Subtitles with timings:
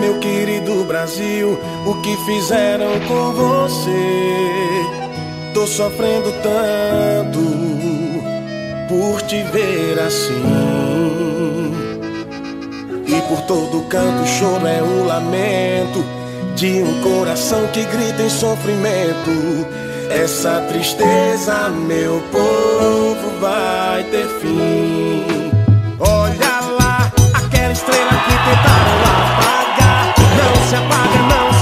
[0.00, 4.44] Meu querido Brasil, o que fizeram com você?
[5.52, 7.40] Tô sofrendo tanto
[8.88, 11.72] por te ver assim.
[13.06, 16.04] E por todo canto choro é o lamento
[16.56, 19.30] de um coração que grita em sofrimento.
[20.10, 25.43] Essa tristeza, meu povo, vai ter fim.
[28.44, 31.53] Tentaram apagar, não se apaga, não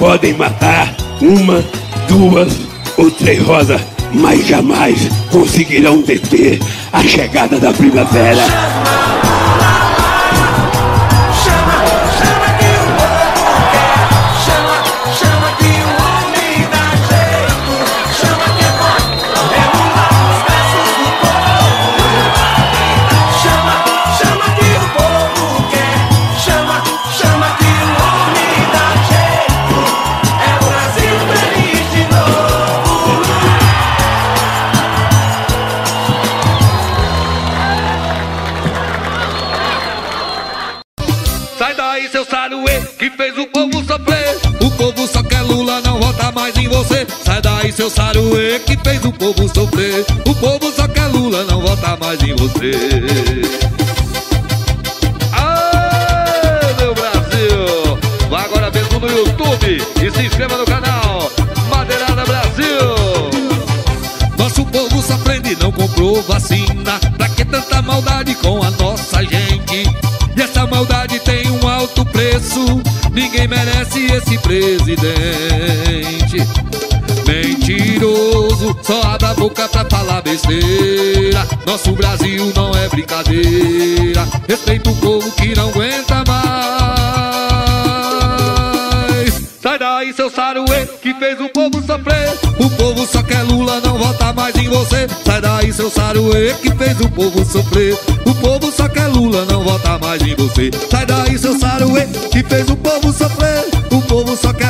[0.00, 1.62] podem matar uma,
[2.08, 2.58] duas
[2.96, 3.82] ou três rosas,
[4.14, 4.98] mas jamais
[5.30, 6.58] conseguirão deter
[6.90, 8.79] a chegada da primavera.
[48.30, 50.06] Saruê, que fez o povo sofrer.
[50.26, 52.72] O povo só quer Lula, não vota mais em você.
[55.32, 57.98] Aê, meu Brasil!
[58.28, 61.30] Vá agora mesmo no YouTube e se inscreva no canal
[61.68, 63.30] Madeirada Brasil.
[64.38, 67.00] Nosso povo sofrendo e não comprou vacina.
[67.16, 69.84] Pra que tanta maldade com a nossa gente?
[70.36, 72.80] E essa maldade tem um alto preço.
[73.12, 75.20] Ninguém merece esse presidente.
[77.70, 81.46] Mentiroso, só abre a boca pra falar besteira.
[81.64, 84.26] Nosso Brasil não é brincadeira.
[84.48, 86.50] Respeita o povo que não aguenta mais.
[89.62, 92.32] Sai daí, seu saruê, que fez o povo sofrer.
[92.58, 95.06] O povo só quer Lula, não vota mais em você.
[95.24, 97.96] Sai daí, seu saruê, que fez o povo sofrer.
[98.26, 100.70] O povo só quer Lula, não vota mais em você.
[100.90, 103.64] Sai daí, seu saruê, que fez o povo sofrer.
[103.92, 104.69] O povo só quer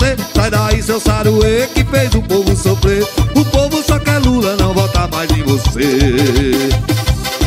[0.00, 0.16] você.
[0.34, 3.06] Sai daí, seu saruê, que fez o povo sofrer.
[3.34, 6.70] O povo só quer Lula, não vota mais em você.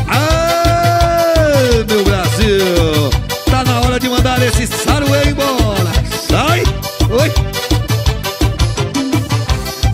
[0.07, 3.09] Aê, meu Brasil!
[3.49, 5.91] Tá na hora de mandar esse saruê embora.
[6.29, 6.63] Sai!
[7.09, 7.31] Oi!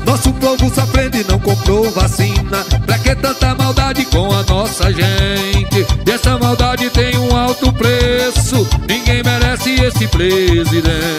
[0.05, 2.65] Nosso povo sofrendo e não comprou vacina.
[2.85, 5.85] Pra que tanta maldade com a nossa gente?
[6.05, 8.67] E essa maldade tem um alto preço.
[8.87, 11.18] Ninguém merece esse presidente.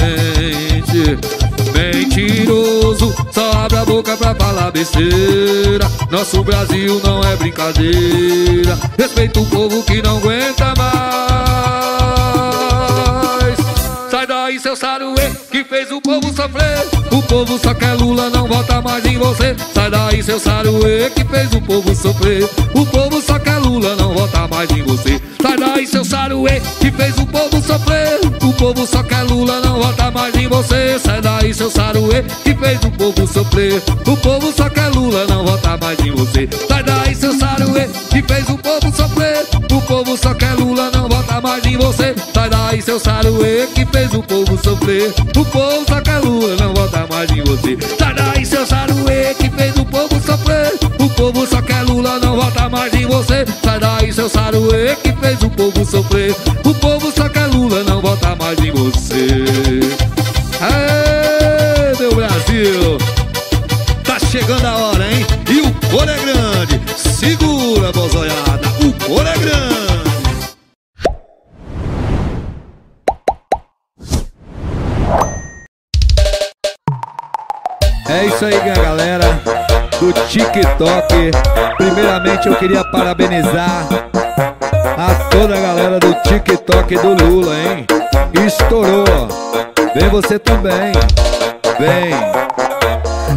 [1.74, 5.90] Mentiroso, só abre a boca pra falar besteira.
[6.10, 8.78] Nosso Brasil não é brincadeira.
[8.98, 10.90] Respeita o povo que não aguenta mais.
[14.10, 16.86] Sai daí, seu saruê, que fez o povo sofrer.
[17.12, 19.56] O povo só quer Lula, não vota mais em você.
[19.74, 22.48] Sai daí, seu saruê, que fez o povo sofrer.
[22.74, 25.20] O povo só quer Lula, não vota mais em você.
[25.40, 28.19] Sai daí, seu saruê, que fez o povo sofrer.
[28.60, 30.98] Povo só quer Lula, não vota mais em você.
[30.98, 33.82] Sai daí, seu saruê, que fez o povo sofrer.
[34.06, 36.46] O povo só quer Lula, não vota mais em você.
[36.68, 39.46] Sai daí, seu saruê, que fez o povo sofrer.
[39.72, 42.14] O povo só quer Lula, não vota mais em você.
[42.34, 45.14] Sai daí, seu saruê, que fez o povo sofrer.
[45.34, 47.78] O povo só quer Lula, não vota mais em você.
[47.98, 50.74] Sai daí, seu saruê, que fez o povo sofrer.
[51.00, 53.46] O povo só quer Lula, não vota mais em você.
[53.64, 56.36] Sai daí, seu saruê, que fez o povo sofrer.
[56.62, 57.29] O povo só
[58.90, 59.44] você.
[60.60, 62.98] Aê, meu Brasil!
[64.04, 65.26] Tá chegando a hora, hein?
[65.48, 66.80] E o coro é grande.
[66.96, 68.68] Segura, bozaiada.
[68.80, 69.80] O coro é grande.
[78.08, 79.40] É isso aí, galera
[80.00, 81.30] do TikTok.
[81.76, 83.86] Primeiramente, eu queria parabenizar
[85.00, 87.86] a toda a galera do TikTok do Lula, hein?
[88.46, 89.06] Estourou,
[89.94, 90.92] vem você também,
[91.78, 92.12] vem.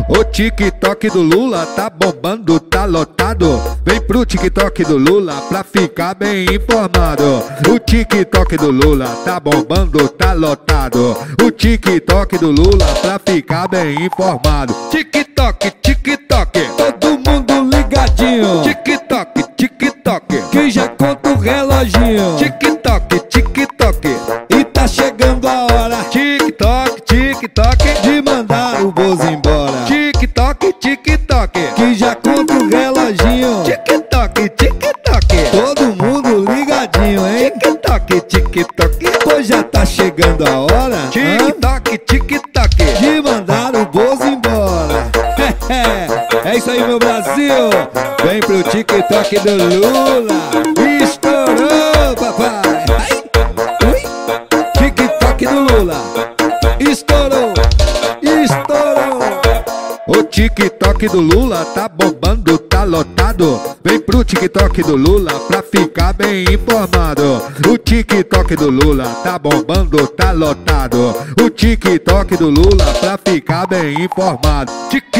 [0.09, 3.61] O TikTok do Lula tá bombando, tá lotado.
[3.85, 7.41] Vem pro TikTok do Lula pra ficar bem informado.
[7.69, 11.15] O TikTok do Lula tá bombando, tá lotado.
[11.41, 14.75] O TikTok do Lula pra ficar bem informado.
[14.91, 16.72] TikTok, TikTok.
[21.83, 24.07] Tik Tok, Tik Tok
[24.49, 25.97] E tá chegando a hora.
[26.09, 29.83] Tik Tok, Tik Tok De mandar o Bozo embora.
[29.85, 33.65] Tik Tok, Tik Tok Que já conta o reloginho.
[33.65, 37.51] Tik Tok, Tik Tok Todo mundo ligadinho, hein?
[37.59, 41.09] Tik Tok, Tik Tok Pois já tá chegando a hora.
[41.11, 45.11] Tik Tok, Tik Tok De mandar o Bozo embora.
[46.45, 47.69] É isso aí, meu Brasil.
[48.23, 50.52] Vem pro Tik Tok do Lula.
[61.03, 63.59] Do Lula tá bombando, tá lotado.
[63.83, 67.43] Vem pro TikTok do Lula pra ficar bem informado.
[67.69, 71.13] O TikTok do Lula tá bombando, tá lotado.
[71.39, 74.71] O TikTok do Lula pra ficar bem informado.
[74.89, 75.12] TikTok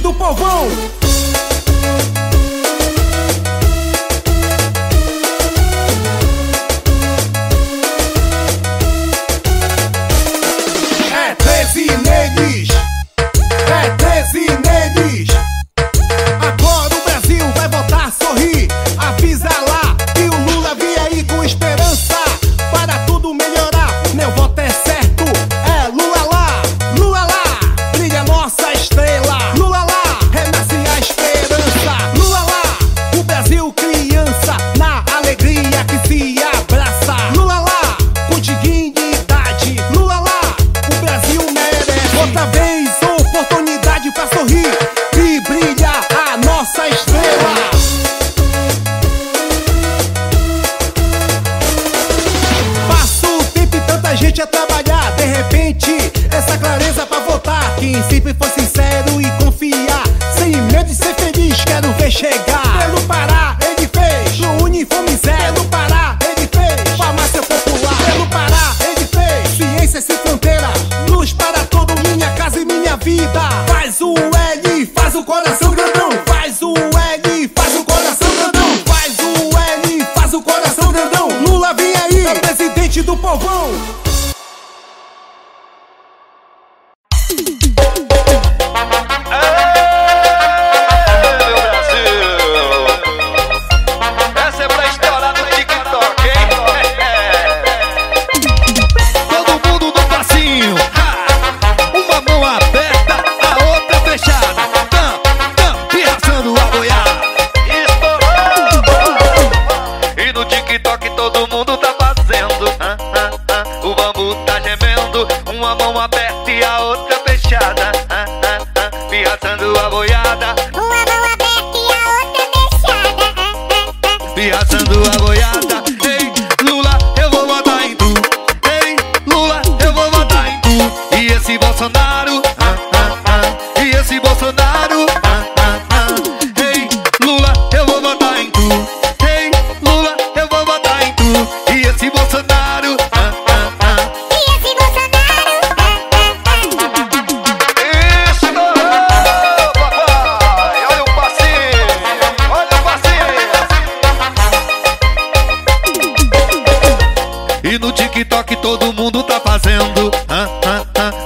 [0.00, 1.07] do povão.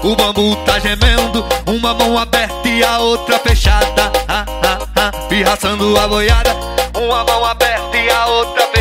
[0.04, 4.10] O bambu tá gemendo, uma mão aberta e a outra fechada.
[4.26, 6.56] Ah, ah, ah, pirraçando a boiada,
[6.96, 8.71] uma mão aberta e a outra fechada.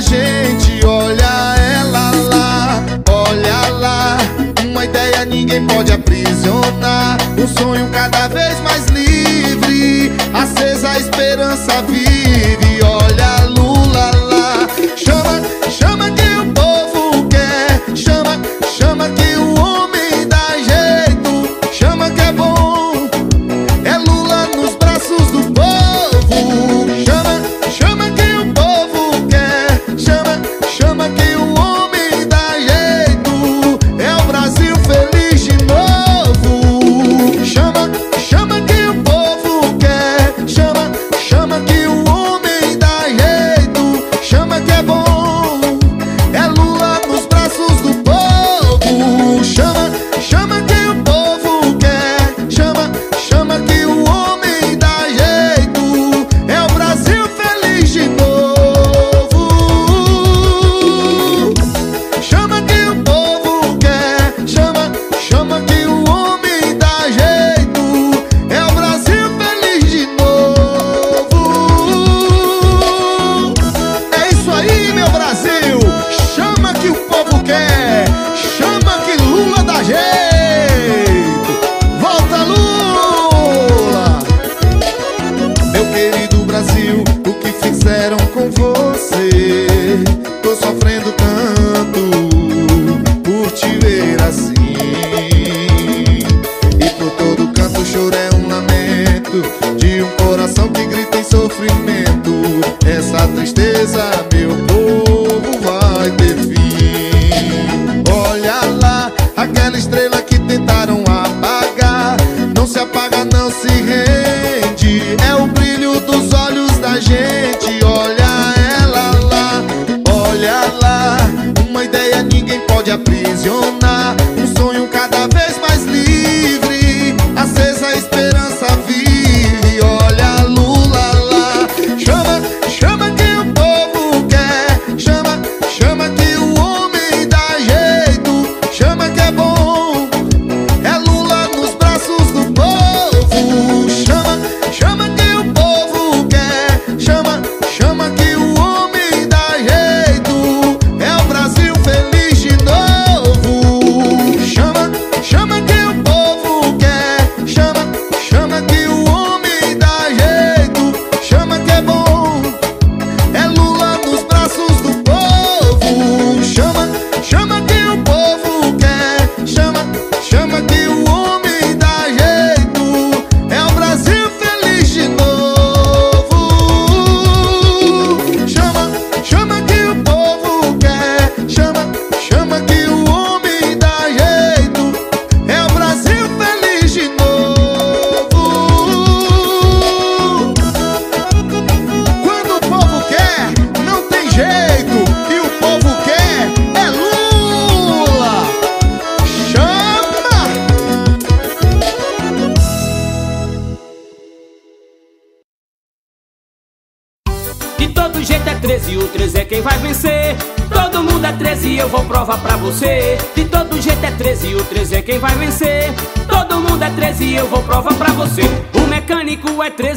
[0.00, 0.84] Gente.
[0.84, 4.18] Olha ela lá, olha lá.
[4.64, 7.18] Uma ideia ninguém pode aprisionar.
[7.38, 10.12] Um sonho cada vez mais livre.
[10.32, 12.17] Acesa a esperança vive.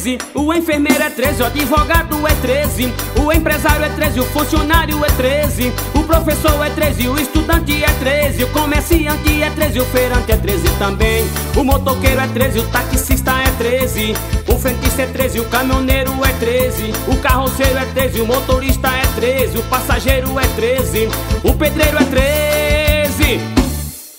[0.02, 2.92] 13, o enfermeiro é 13, o advogado é 13,
[3.24, 7.88] o empresário é 13, o funcionário é 13, o professor é 13, o estudante é
[7.88, 11.24] 13, o comerciante é 13, o feirante é 13 também.
[11.56, 14.16] O motoqueiro é 13, o taxista é 13,
[14.48, 19.06] o frentista é 13, o caminhoneiro é 13, o carroceiro é 13, o motorista é
[19.16, 21.10] 13, o passageiro é 13,
[21.44, 23.40] o pedreiro é 13.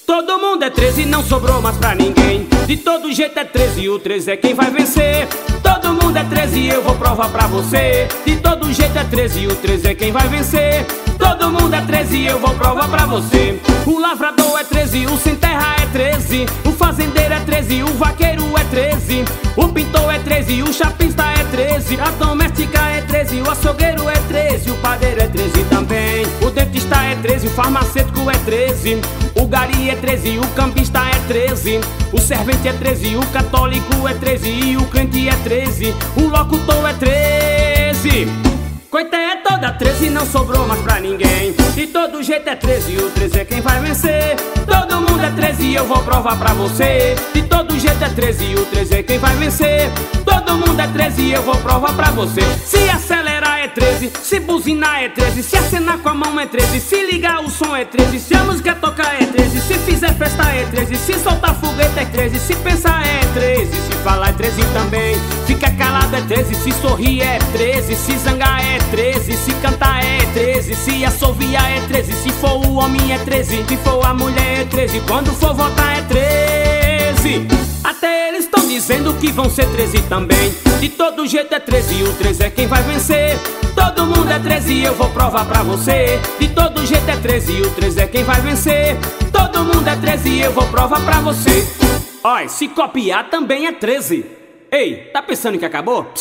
[0.07, 2.52] Todo mundo é 13 e não sobrou mais pra ninguém.
[2.66, 5.27] De todo jeito é 13 e o 13 é quem vai vencer.
[5.62, 8.07] Todo mundo é 13 e eu vou provar pra você.
[8.25, 10.87] De todo jeito é 13 e o 13 é quem vai vencer.
[11.22, 13.61] Todo mundo é 13 e eu vou provar pra você.
[13.87, 16.46] O lavrador é 13, o sem terra é 13.
[16.66, 19.24] O fazendeiro é 13, o vaqueiro é 13.
[19.56, 22.00] O pintor é 13, o chapista é 13.
[22.00, 24.70] A doméstica é 13, o açougueiro é 13.
[24.72, 26.26] O padeiro é 13 também.
[26.40, 29.00] O dentista é 13, o farmacêutico é 13.
[29.37, 31.80] O gari é 13, o cambista é 13.
[32.12, 34.48] O servente é 13, o católico é 13.
[34.48, 35.94] E o crente é 13.
[36.16, 38.41] O locutor é 13.
[38.92, 41.55] Coita é toda 13 não sobrou mais pra ninguém.
[41.74, 44.37] De todo jeito é 13 e o 13 é quem vai vencer.
[44.66, 47.14] Todo mundo é 13 e eu vou provar pra você.
[47.33, 49.90] De todo jeito é 13 e o 13 é quem vai vencer.
[50.26, 52.42] Todo mundo é 13 e eu vou provar pra você.
[52.66, 56.78] Se acelerar é 13, se buzinar é 13, se acenar com a mão é 13,
[56.78, 60.42] se ligar o som é 13, se a música tocar é 13, se fizer festa
[60.50, 64.62] é 13, se soltar foguete é 13, se pensar é 13, se falar é 13
[64.74, 65.16] também.
[65.46, 68.82] Fica calado é 13, se sorrir é 13, se zangar é 13,
[69.42, 73.77] se cantar é 13, se assoviar é 13, se for o homem é 13, se
[73.79, 77.47] for a mulher é 13, quando for votar é 13.
[77.83, 80.55] Até eles estão dizendo que vão ser 13 também.
[80.81, 83.38] De todo jeito é 13 e o 13 é quem vai vencer.
[83.75, 86.21] Todo mundo é 13 e eu vou provar pra você.
[86.38, 88.97] De todo jeito é 13 e o 13 é quem vai vencer.
[89.33, 91.66] Todo mundo é 13 e eu vou provar pra você.
[92.23, 94.25] Olha, se copiar também é 13.
[94.71, 96.12] Ei, tá pensando que acabou?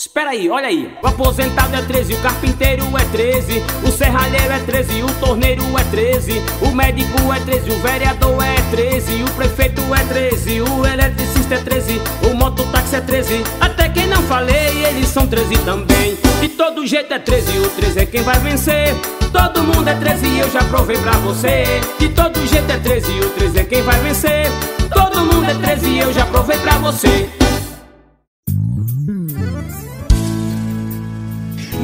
[0.00, 0.96] Espera aí, olha aí.
[1.02, 5.82] O aposentado é 13, o carpinteiro é 13, o serralheiro é 13, o torneiro é
[5.82, 11.56] 13, o médico é 13, o vereador é 13, o prefeito é 13, o eletricista
[11.56, 13.42] é 13, o mototáxi é 13.
[13.60, 16.16] Até quem não falei, eles são 13 também.
[16.40, 18.94] De todo jeito é 13, o 13 é quem vai vencer.
[19.32, 21.64] Todo mundo é 13 e eu já provei pra você.
[21.98, 24.46] De todo jeito é 13, o 13 é quem vai vencer.
[24.94, 27.28] Todo mundo é 13 e eu já provei pra você.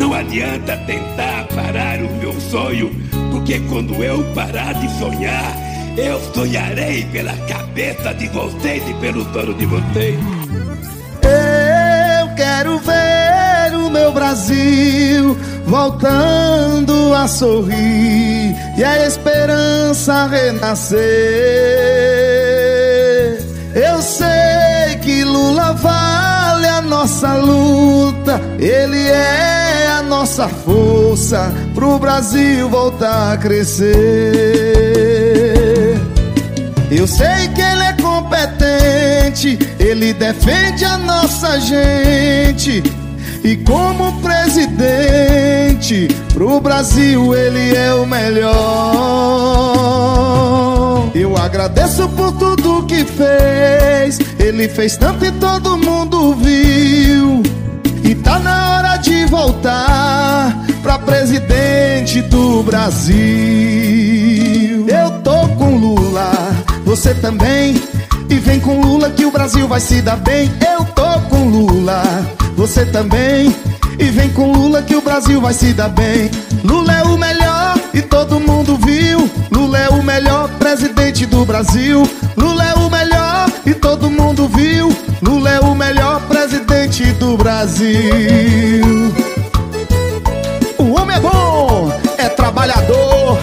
[0.04, 2.94] Não adianta tentar parar o meu sonho,
[3.30, 5.56] porque quando eu parar de sonhar,
[5.96, 10.20] eu sonharei pela cabeça de vocês e pelo dono de vocês.
[11.22, 20.98] Eu quero ver o meu Brasil voltando a sorrir e a esperança renascer.
[23.74, 25.74] Eu sei que Lula a
[27.04, 33.92] nossa luta, ele é a nossa força pro Brasil voltar a crescer.
[36.90, 42.82] Eu sei que ele é competente, ele defende a nossa gente.
[43.44, 48.54] E como presidente, pro Brasil ele é o melhor.
[51.14, 51.73] Eu agradeço
[52.16, 57.42] por tudo que fez, ele fez tanto e todo mundo viu.
[58.03, 63.14] E tá na hora de voltar pra presidente do Brasil.
[64.88, 66.33] Eu tô com Lula,
[66.87, 67.75] você também.
[68.31, 70.51] E vem com Lula que o Brasil vai se dar bem.
[70.66, 72.03] Eu tô com Lula,
[72.57, 73.55] você também.
[73.99, 76.31] E vem com Lula que o Brasil vai se dar bem.
[76.64, 77.43] Lula é o melhor
[77.94, 79.30] e todo mundo viu.
[79.50, 82.02] Lula é o melhor presidente do Brasil.
[82.37, 84.94] Lula é o melhor e todo mundo viu.
[85.22, 87.94] Lula é o melhor presidente do Brasil.
[90.76, 93.38] O homem é bom, é trabalhador.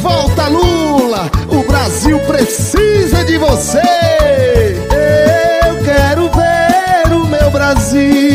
[0.00, 3.78] Volta Lula, o Brasil precisa de você.
[5.64, 8.31] Eu quero ver o meu Brasil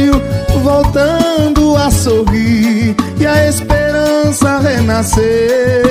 [4.28, 5.84] esperança renascer.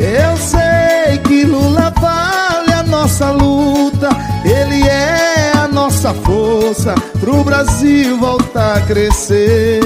[0.00, 4.08] Eu sei que Lula vale a nossa luta,
[4.44, 9.80] ele é a nossa força pro Brasil voltar a crescer.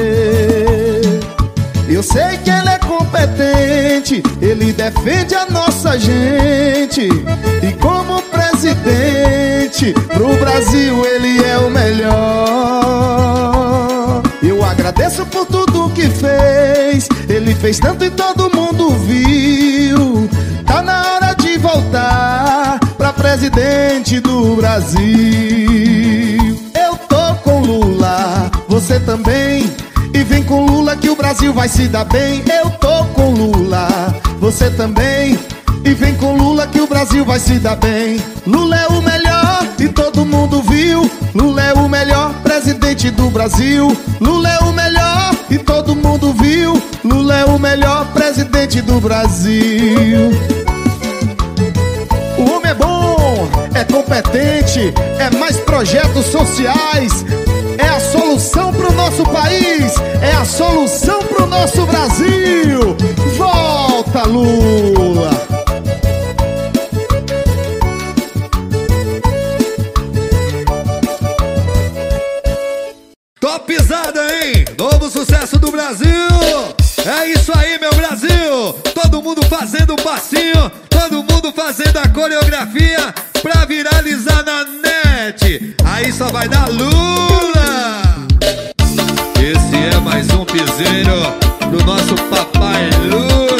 [1.88, 7.08] Eu sei que ele é competente, ele defende a nossa gente.
[7.62, 13.55] E como presidente, pro Brasil ele é o melhor.
[14.96, 20.26] Agradeço por tudo que fez, ele fez tanto e todo mundo viu.
[20.64, 24.98] Tá na hora de voltar pra presidente do Brasil.
[26.74, 29.70] Eu tô com Lula, você também.
[30.14, 32.42] E vem com Lula que o Brasil vai se dar bem.
[32.50, 33.88] Eu tô com Lula,
[34.40, 35.38] você também.
[35.84, 38.18] E vem com Lula que o Brasil vai se dar bem.
[38.46, 39.15] Lula é o melhor
[39.96, 41.10] todo mundo viu.
[41.34, 43.96] Lula é o melhor presidente do Brasil.
[44.20, 46.80] Lula é o melhor e todo mundo viu.
[47.02, 50.30] Lula é o melhor presidente do Brasil.
[52.38, 57.24] O homem é bom, é competente, é mais projetos sociais.
[57.78, 62.96] É a solução pro nosso país, é a solução pro nosso Brasil.
[63.36, 65.35] Volta, Lula!
[73.60, 74.64] Pisada, hein?
[74.78, 76.10] Novo sucesso do Brasil.
[77.04, 78.72] É isso aí, meu Brasil.
[78.94, 85.74] Todo mundo fazendo o passinho, todo mundo fazendo a coreografia pra viralizar na net.
[85.84, 88.02] Aí só vai dar Lula.
[89.40, 91.16] Esse é mais um piseiro
[91.70, 93.55] do nosso papai Lula.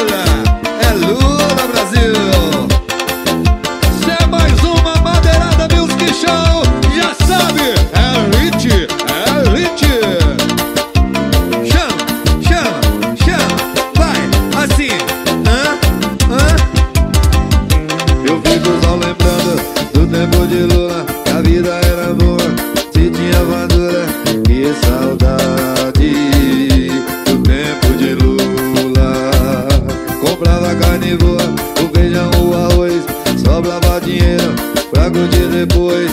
[30.37, 31.41] comprava carne boa,
[31.83, 33.03] o feijão, o arroz
[33.43, 34.53] Sobrava dinheiro
[34.91, 36.11] pra curtir depois.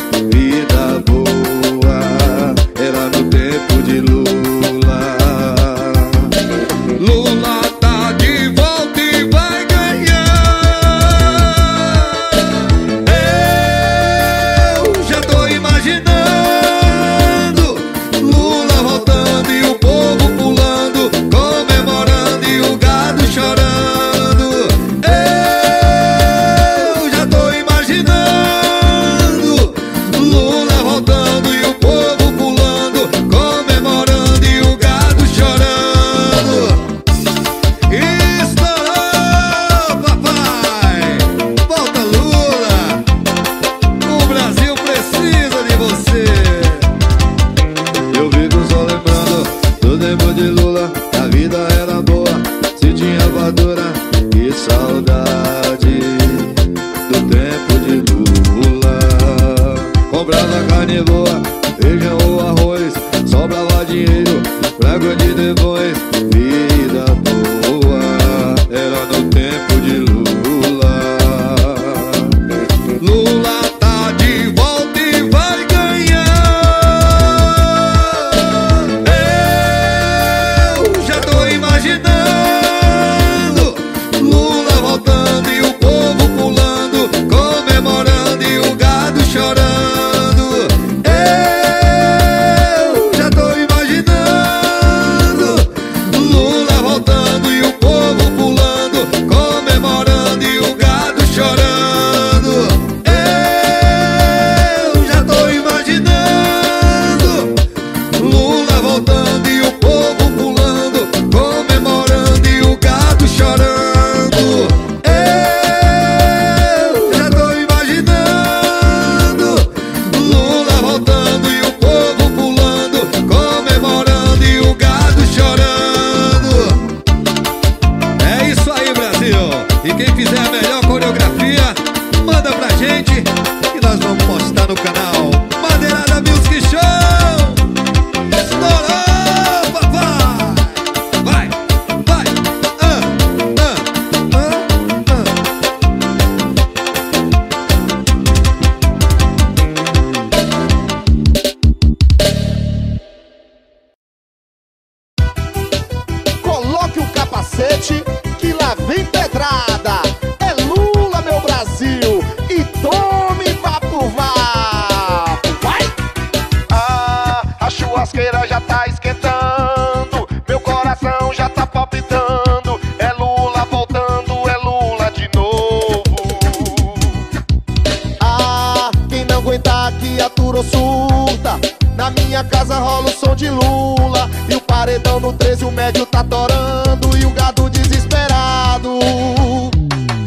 [180.15, 181.59] viatura surta
[181.97, 184.31] Na minha casa rola o som de Lula.
[184.49, 187.17] E o paredão no 13, o médio tá torando.
[187.17, 188.99] E o gado desesperado.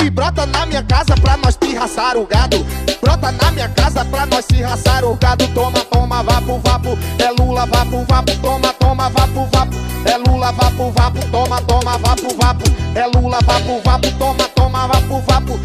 [0.04, 2.66] E brota na minha casa pra nós pirraçar o gado.
[3.02, 5.48] Brota na minha casa pra nós se raçar o gado.
[5.50, 6.98] Toma, toma, vapo, vapo.
[7.20, 8.36] É Lula, vapo, vapo.
[8.42, 9.76] Toma, toma, vapo, vapo.
[10.06, 11.20] É Lula, vapo, vapo.
[11.32, 12.64] Toma, toma, vapo, vapo.
[12.96, 14.12] É Lula, vapo, vapo.
[14.18, 15.60] Toma, toma, vapo, vapo.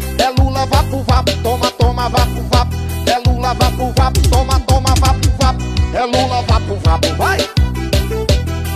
[4.03, 5.63] vapo, toma, toma, vapo, vapo.
[5.93, 7.37] É Lula, vapo, vapo, vai.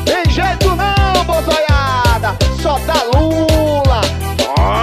[0.05, 4.01] Tem jeito não, bozoiada, só dá Lula.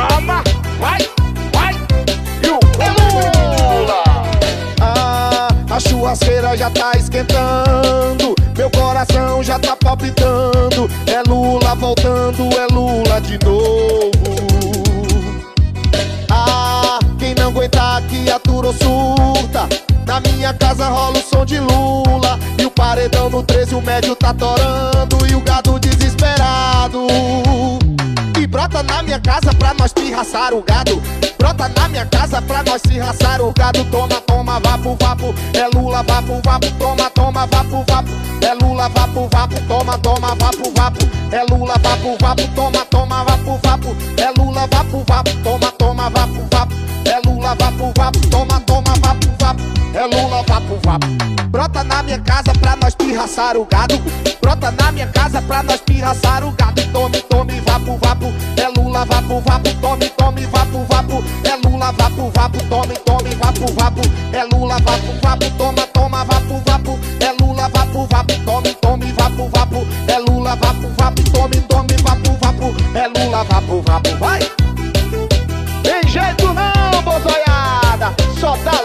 [0.09, 0.42] Toma,
[0.78, 0.98] vai,
[1.52, 1.72] vai.
[2.42, 4.02] E o é Lula.
[4.80, 8.35] Ah, a churrasqueira já tá esquentando.
[8.57, 10.90] Meu coração já tá palpitando.
[11.07, 14.11] É Lula voltando, é Lula de novo.
[16.30, 19.84] Ah, quem não aguentar que a ou surta.
[20.14, 22.38] Na minha casa rola o som de Lula.
[22.57, 25.27] E o paredão no 13, o médio tá torando.
[25.29, 27.09] E o gado desesperado.
[28.40, 31.03] E brota na minha casa pra nós te raçar o gado.
[31.37, 33.85] Brota na minha casa pra nós se raçar o gado.
[33.87, 35.35] Toma, toma, vapo, vapo.
[35.53, 36.70] É Lula, vapo, vapo.
[36.79, 38.11] Toma, toma, vapo, vapo.
[38.40, 39.61] É Lula, vapo, vapo.
[39.66, 41.05] Toma, toma, vapo, vapo.
[41.33, 42.48] É Lula, vapo, vapo.
[42.55, 44.13] Toma, toma, vapo, vapo.
[51.74, 54.00] Brota na minha casa pra nós pirraçar o gado.
[54.40, 56.80] Brota na minha casa pra nós pirraçar o gado.
[56.92, 58.32] Tome, tome, vapo, vapo.
[58.56, 59.74] É Lula, vapo, vapo.
[59.80, 61.24] Tome, tome, vapo, vapo.
[61.42, 62.64] É Lula, vapo, vapo.
[62.68, 64.00] Tome, tome, vapo, vapo.
[64.32, 65.50] É Lula, vapo, vapo.
[65.58, 66.98] Toma, toma, vapo, vapo.
[67.18, 68.32] É Lula, vapo, vapo.
[68.44, 69.87] Tome, tome, vapo, vapo.
[70.06, 71.22] É Lula, vapo, vapo.
[71.32, 72.74] Tome, tome, vapo, vapo.
[72.96, 74.16] É Lula, vapo, vapo.
[74.20, 74.38] Vai!
[75.82, 78.14] Tem jeito não, bozoiada!
[78.38, 78.84] Só dá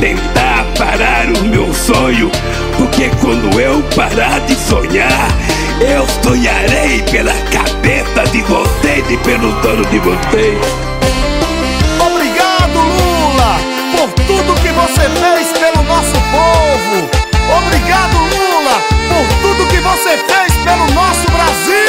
[0.00, 2.30] tentar parar o meu sonho,
[2.78, 5.28] porque quando eu parar de sonhar,
[5.78, 10.58] eu sonharei pela cabeça de vocês e pelo dono de vocês.
[12.00, 13.60] Obrigado, Lula,
[13.92, 17.10] por tudo que você fez pelo nosso povo.
[17.58, 21.80] Obrigado, Lula, por tudo que você fez pelo nosso Brasil.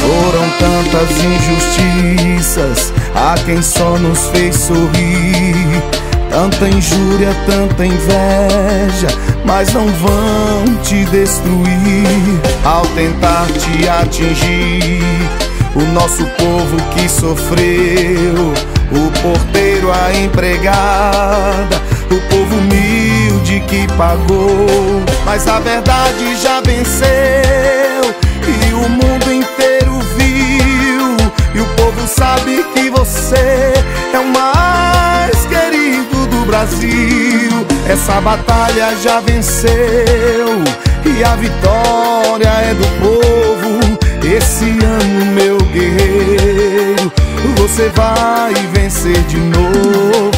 [0.00, 6.05] Foram tantas injustiças a quem só nos fez sorrir.
[6.36, 9.08] Tanta injúria, tanta inveja,
[9.42, 15.00] mas não vão te destruir ao tentar te atingir.
[15.74, 18.52] O nosso povo que sofreu,
[18.92, 25.02] o porteiro, a empregada, o povo humilde que pagou.
[25.24, 27.06] Mas a verdade já venceu
[28.46, 31.16] e o mundo inteiro viu.
[31.54, 33.72] E o povo sabe que você
[34.12, 34.85] é do
[36.46, 37.66] Brasil.
[37.88, 40.62] Essa batalha já venceu
[41.04, 43.98] e a vitória é do povo.
[44.24, 47.12] Esse ano, meu guerreiro,
[47.58, 50.32] você vai vencer de novo.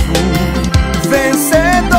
[1.08, 1.97] Vencedor,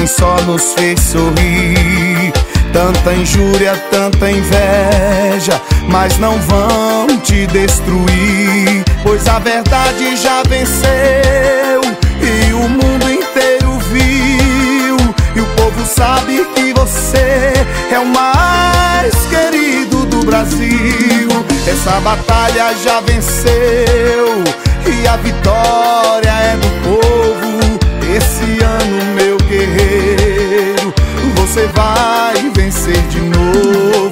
[0.00, 2.32] quem só nos fez sorrir.
[2.72, 8.82] Tanta injúria, tanta inveja, mas não vão te destruir.
[9.02, 11.82] Pois a verdade já venceu
[12.22, 14.96] e o mundo inteiro viu.
[15.36, 17.52] E o povo sabe que você
[17.92, 21.28] é o mais querido do Brasil.
[21.66, 24.44] Essa batalha já venceu
[24.86, 27.10] e a vitória é do povo.
[28.16, 29.19] Esse ano, meu
[31.50, 34.09] você vai vencer de novo.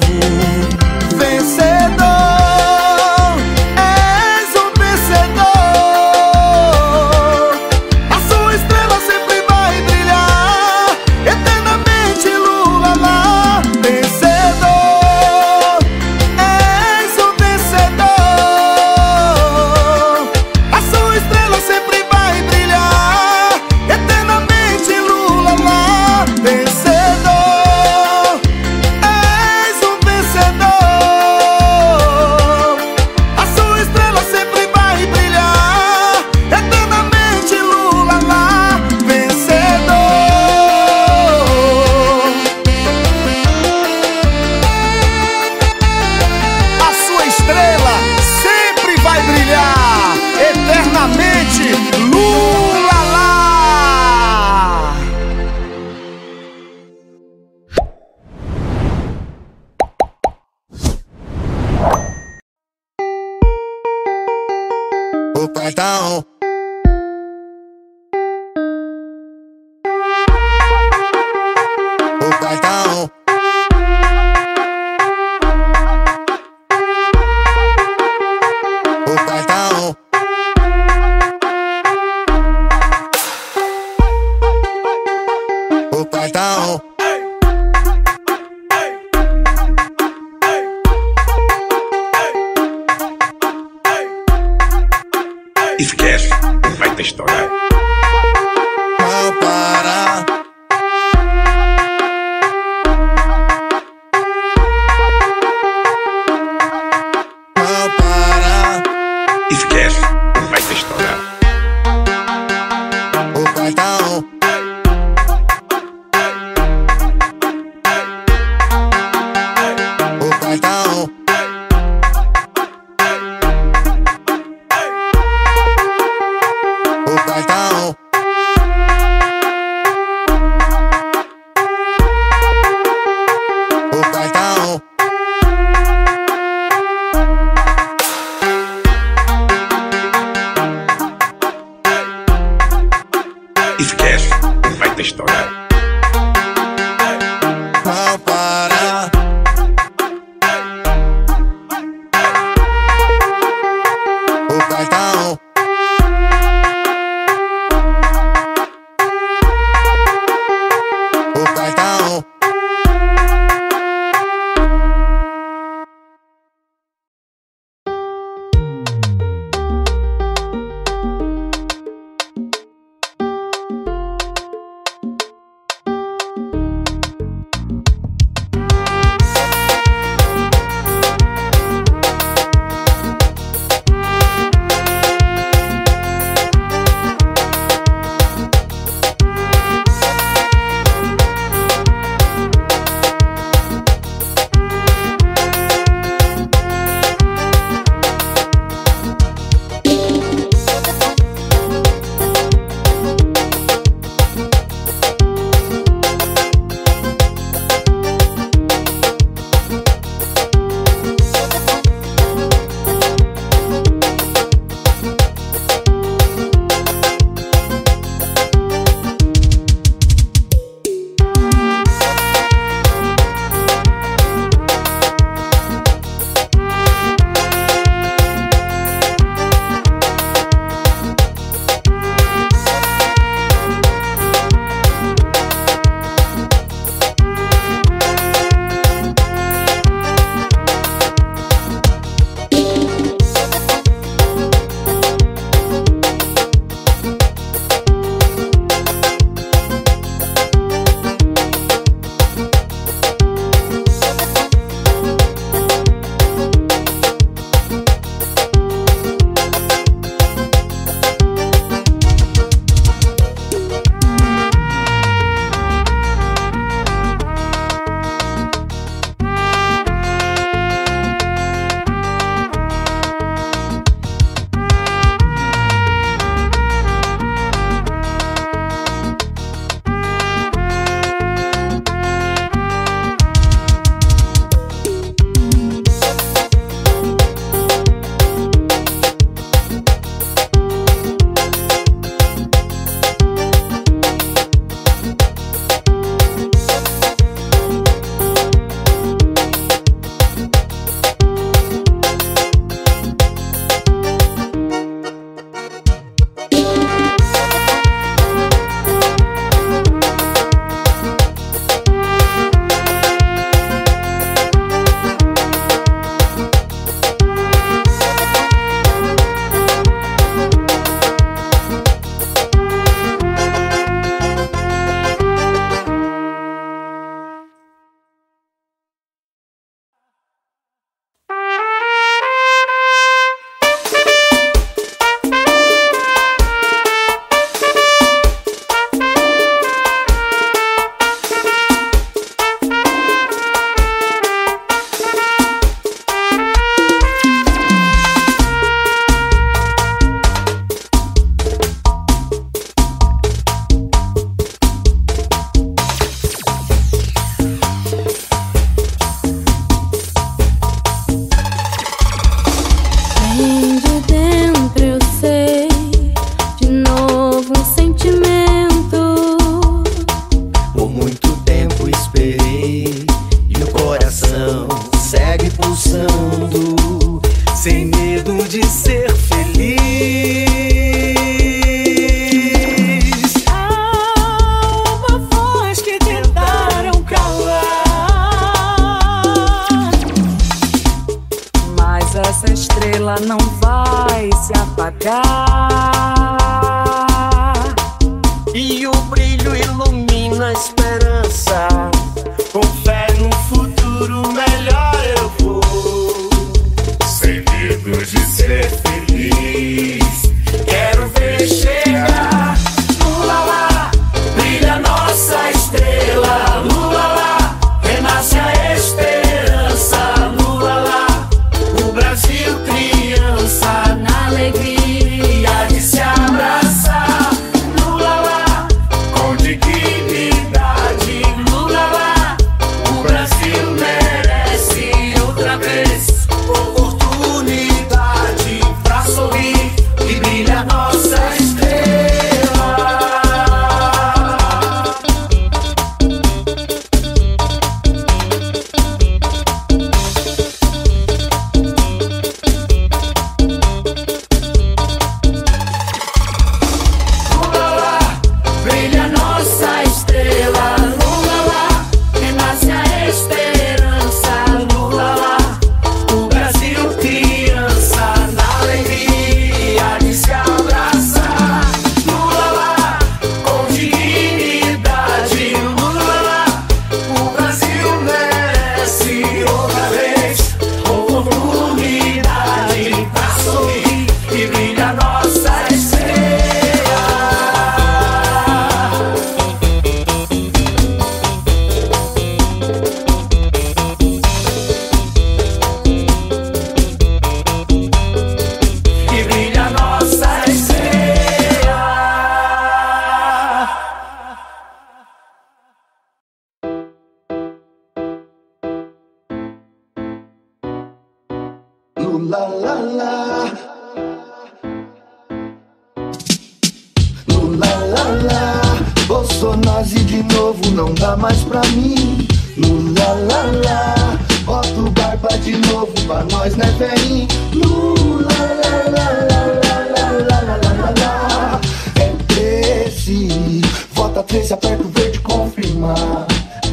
[517.49, 519.05] novo, lá lá lá.
[519.07, 522.27] Bolsonaro de novo não dá mais pra mim.
[522.57, 524.19] Lula lá lá.
[524.45, 527.27] Boto barba de novo pra nós, né, velhinho?
[527.53, 531.61] Lula lá lá lá lá lá lá lá lá.
[531.99, 533.61] É 13,
[533.93, 536.27] vota 13, aperta o verde confirmar.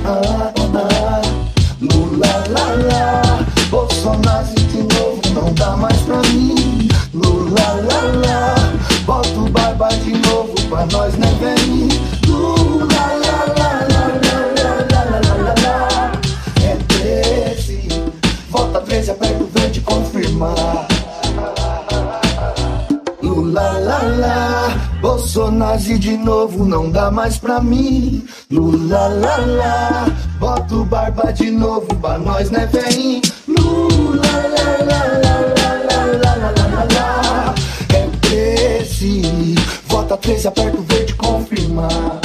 [0.04, 0.52] Ah,
[10.96, 11.88] nós não vem
[12.22, 16.12] do lá, lá, lá, lá, lá, lá, lá, lá, lá,
[19.10, 20.88] aperta o verde confirmar
[23.22, 30.06] Lula, lá, lá, Bolsonaro de novo não dá mais pra mim Lula, lá, lá,
[30.38, 36.04] bota o barba de novo pra nós né vem Lula, lá, lá, lá, lá, lá,
[36.22, 37.54] lá, lá, lá, lá, lá,
[37.94, 39.56] é 13
[39.96, 40.85] Vota 13, aperta o
[41.76, 42.15] mar.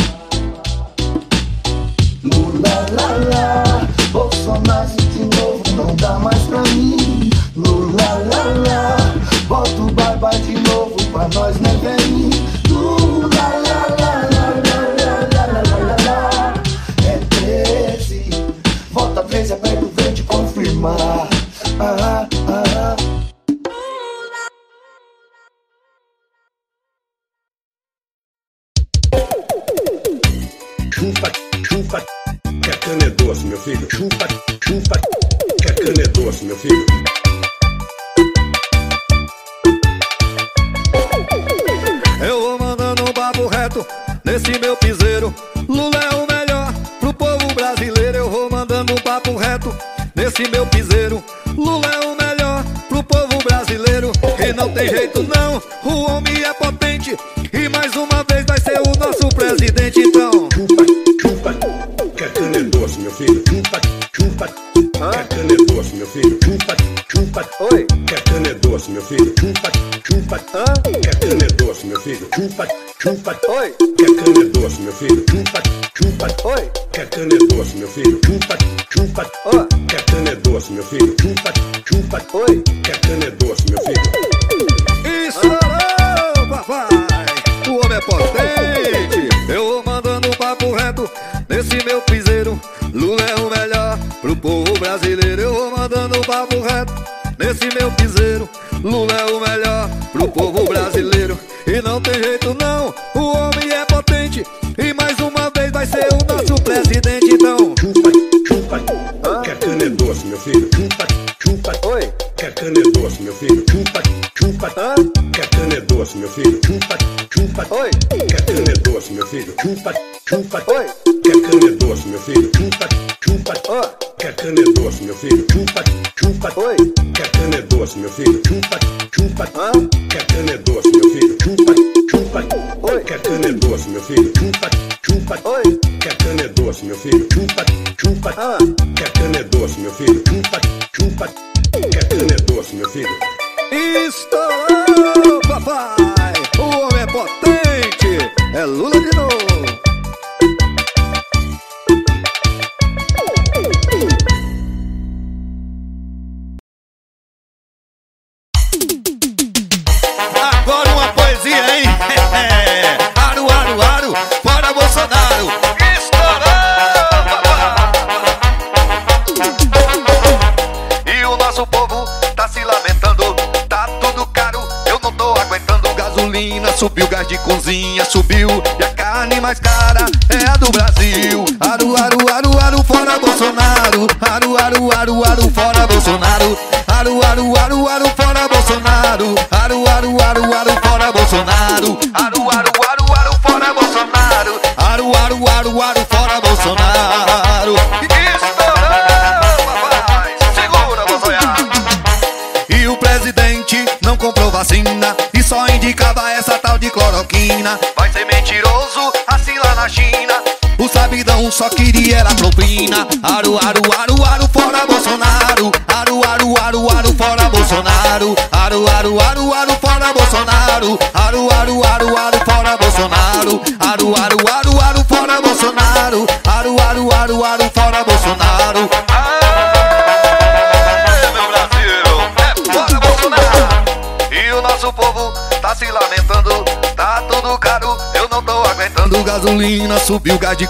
[96.32, 96.94] papo reto
[97.38, 98.50] nesse meu piseiro.
[98.82, 101.38] Lula é o melhor pro povo brasileiro.
[101.68, 104.44] E não tem jeito não, o homem é potente.
[104.78, 107.76] E mais uma vez vai ser o nosso presidente, então.
[107.78, 108.12] Chupa,
[108.48, 108.82] chupa,
[109.24, 109.42] ah?
[109.42, 110.70] que a cana é doce, meu filho.
[110.74, 111.08] Chupa,
[111.44, 112.14] chupa, oi.
[112.38, 113.66] Que a cana é doce, meu filho.
[113.70, 114.02] Chupa,
[114.36, 114.96] chupa, ah?
[115.34, 116.62] que a cana é doce, meu filho.
[116.66, 116.98] Chupa,
[117.30, 117.90] chupa, oi.
[118.10, 119.54] Que a cana é doce, meu filho.
[119.62, 119.94] Chupa,
[120.28, 120.81] chupa, oi.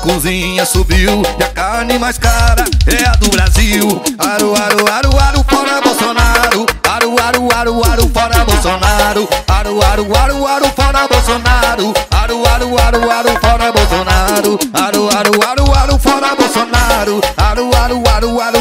[0.02, 5.46] Cozinha, subiu E a carne mais cara é a do Brasil Aru, aru, aru, aru,
[5.50, 12.44] fora Bolsonaro Aru, aru, aru, aru, fora Bolsonaro Aru, aru, aru, aru, fora Bolsonaro Aru,
[12.46, 18.61] aru, aru, aru, fora Bolsonaro Aru, aru, aru, aru, fora Bolsonaro Aru, aru, aru, aru,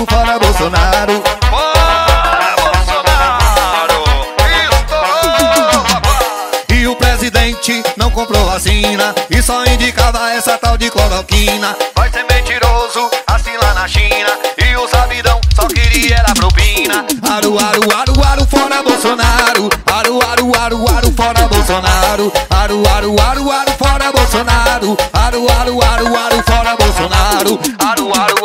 [11.95, 14.31] Vai ser mentiroso, assim lá na China.
[14.57, 17.05] E o sabidão só queria era propina.
[17.31, 19.68] Aru, aru, aru, aru, fora Bolsonaro.
[19.85, 22.33] Aru, aru, aru, aru, fora Bolsonaro.
[22.49, 24.97] Aru, aru, aru, aru, fora Bolsonaro.
[25.12, 27.61] Aru, aru, aru, aru, fora Bolsonaro.
[27.79, 28.39] Aru, aru,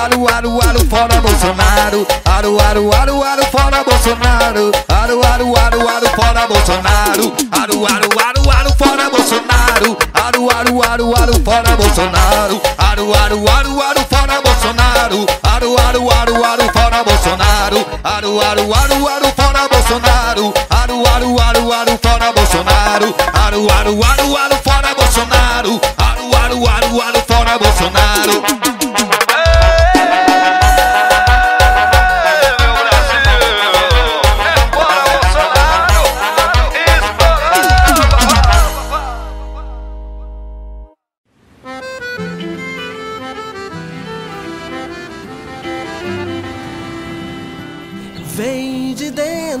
[0.00, 2.06] Aru, aru, aru, fora Bolsonaro.
[2.24, 4.72] Aru, aru, aru, aru, fora Bolsonaro.
[4.88, 7.26] Aru, aru, aru, aru, fora Bolsonaro.
[7.60, 9.90] Aru, aru, aru, aru, fora Bolsonaro.
[10.24, 12.56] Aru, aru, aru, aru, fora Bolsonaro.
[12.78, 15.20] Aru, aru, aru, aru, fora Bolsonaro.
[15.52, 17.80] Aru, aru, aru, aru, fora Bolsonaro.
[18.04, 20.46] Aru, aru, aru, aru, fora Bolsonaro.
[20.80, 23.08] Aru, aru, aru, aru, fora Bolsonaro.
[23.44, 25.74] Aru, aru, aru, aru, fora Bolsonaro.
[26.08, 28.69] Aru, aru, aru, aru, fora Bolsonaro.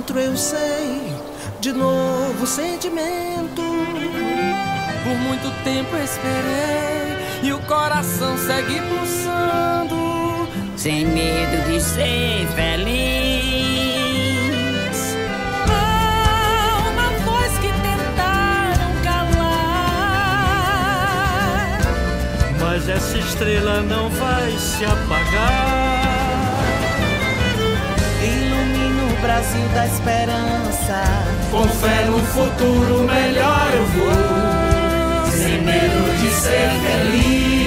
[0.00, 1.14] Dentro, eu sei,
[1.60, 3.62] de novo sentimento.
[5.04, 10.48] Por muito tempo esperei e o coração segue pulsando.
[10.76, 12.86] Sem medo de ser feliz.
[15.68, 19.50] Há uma voz que tentaram calar.
[22.58, 25.89] Mas essa estrela não vai se apagar.
[29.20, 31.02] Brasil da esperança.
[31.50, 35.30] Com fé no futuro melhor eu vou.
[35.30, 37.59] Sem medo de ser feliz.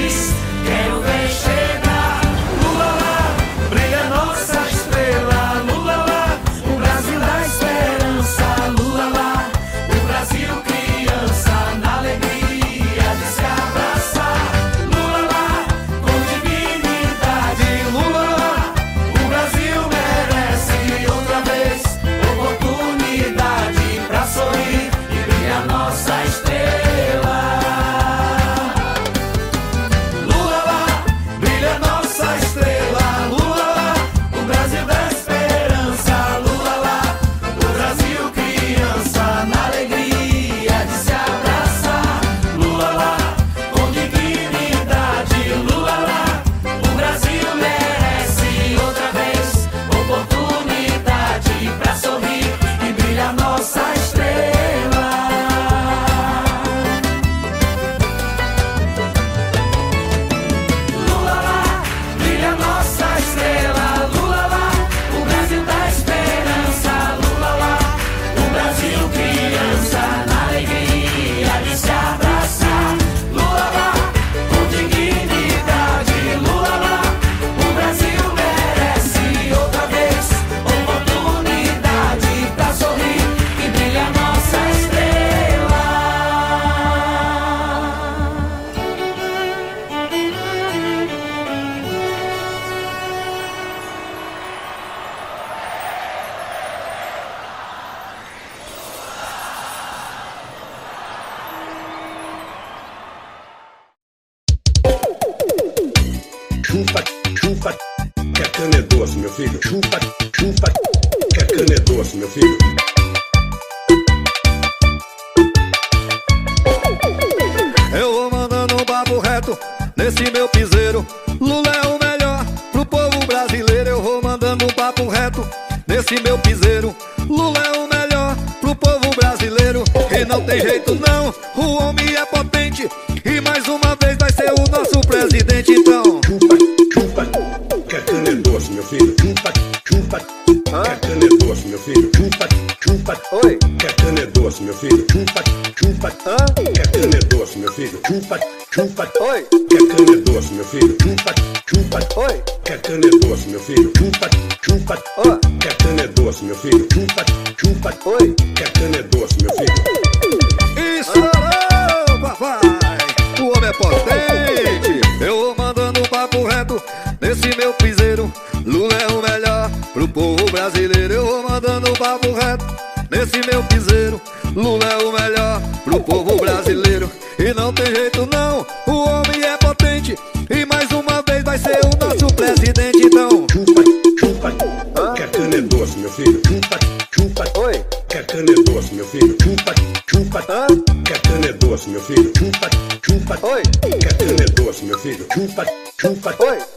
[177.93, 178.65] jeito não.
[178.87, 180.15] O homem é potente
[180.49, 183.45] E mais uma vez vai ser o nosso presidente então.
[183.51, 183.83] Chupa,
[184.19, 184.53] chupa
[184.95, 185.13] ah?
[185.13, 186.41] Que a cana é doce, meu filho.
[186.47, 186.79] Chupa,
[187.11, 187.85] chupa Oi?
[188.09, 189.37] Que a cana é doce, meu filho.
[189.41, 189.75] Chupa,
[190.07, 190.67] chupa ah?
[191.05, 192.33] Que a cana é doce, meu filho.
[192.37, 192.69] Chupa,
[193.05, 193.61] chupa Oi?
[193.61, 195.25] Que a cana é doce, meu filho.
[195.33, 195.65] Chupa,
[195.99, 196.35] chupa.
[196.39, 196.72] Oi?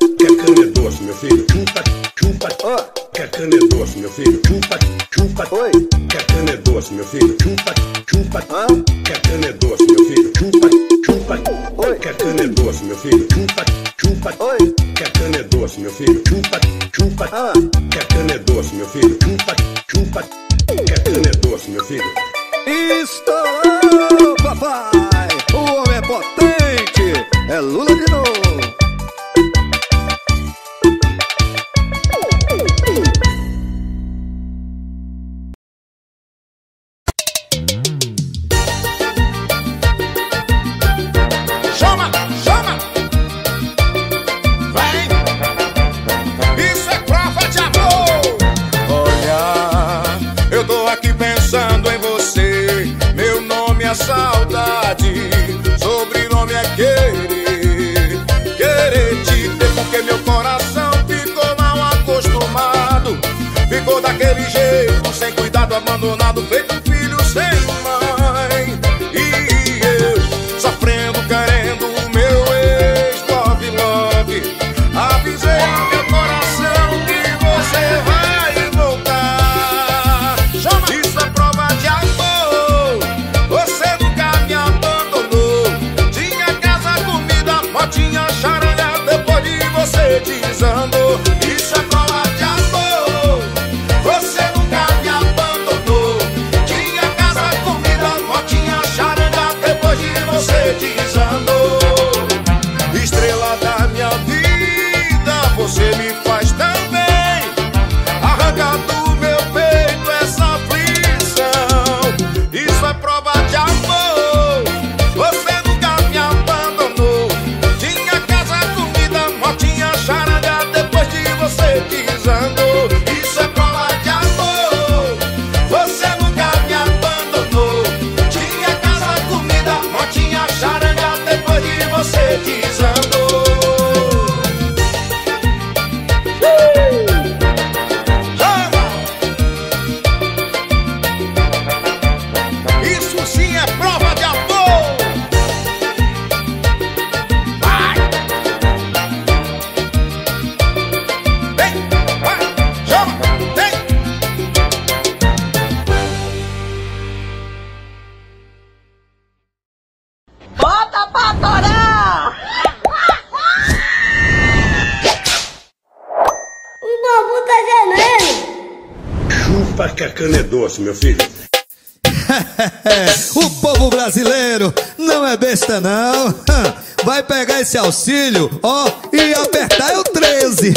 [177.66, 180.72] esse auxílio, ó, e apertar o 13.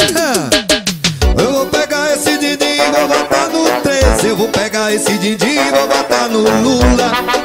[1.38, 4.26] Eu vou pegar esse din-din e vou botar no 13.
[4.26, 7.39] Eu vou pegar esse din-din e vou botar no Lula.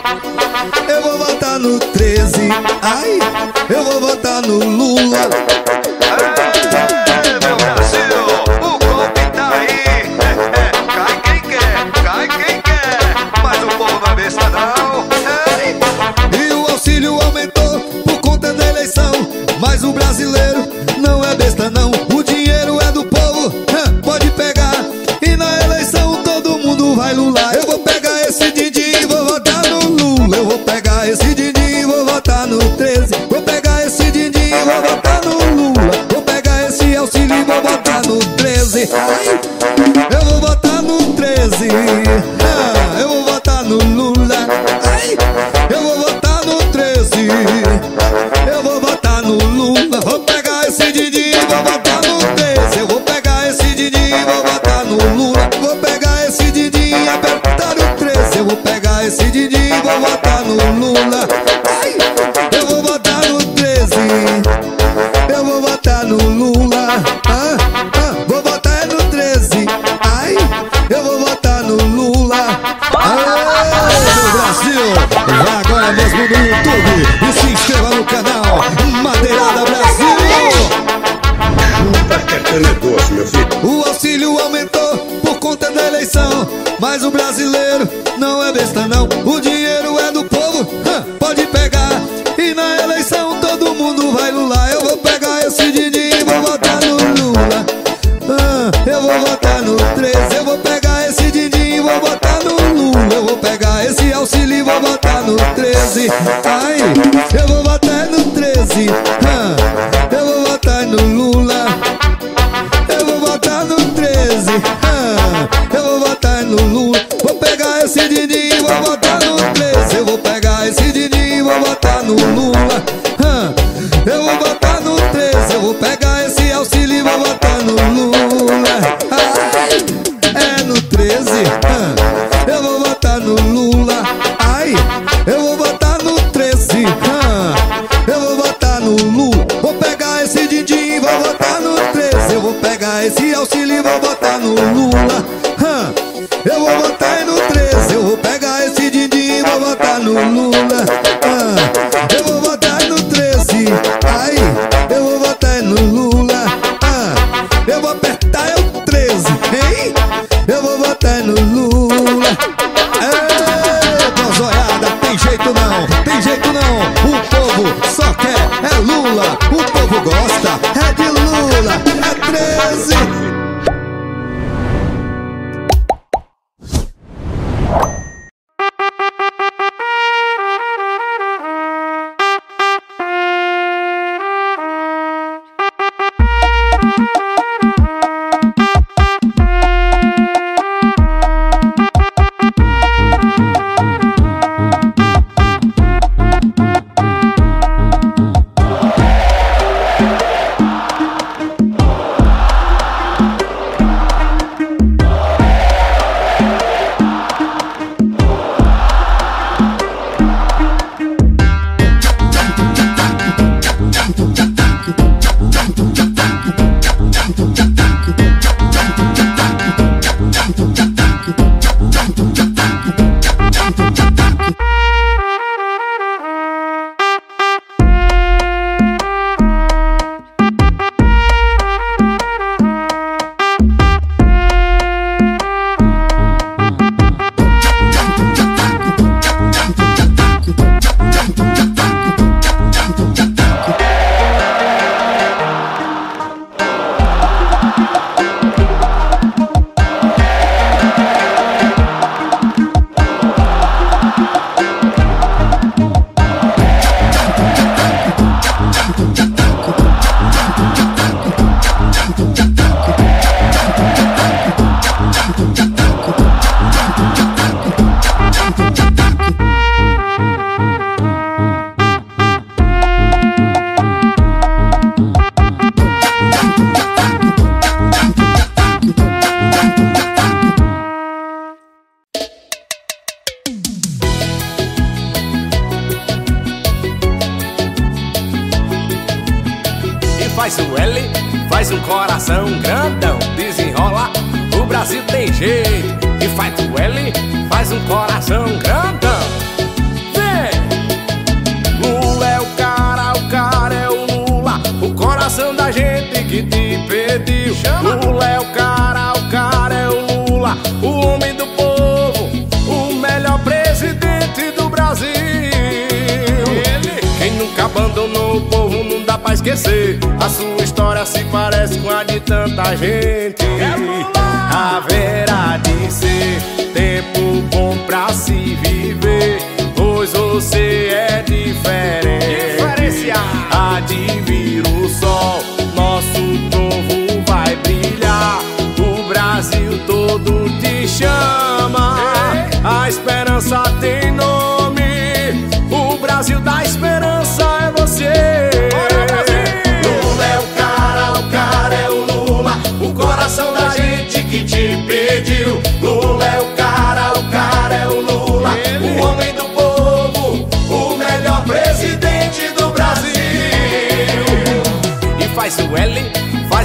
[113.20, 114.51] vou votar no 13,
[114.84, 116.99] ah, eu vou votar no Lula.
[117.24, 118.55] Vou pegar esse Didi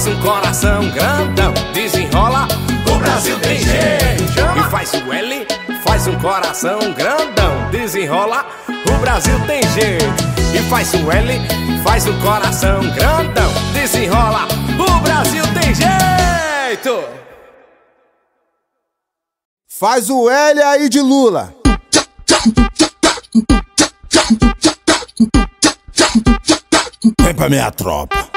[0.01, 2.49] faz um coração grandão, desenrola.
[2.91, 4.41] O Brasil tem jeito.
[4.57, 5.47] E faz o L,
[5.85, 8.47] faz um coração grandão, desenrola.
[8.67, 10.07] O Brasil tem jeito.
[10.55, 11.39] E faz o L,
[11.85, 14.49] faz um coração grandão, desenrola.
[14.79, 17.05] O Brasil tem jeito.
[19.69, 21.55] Faz o L aí de Lula.
[27.21, 28.30] Vem pra minha tropa.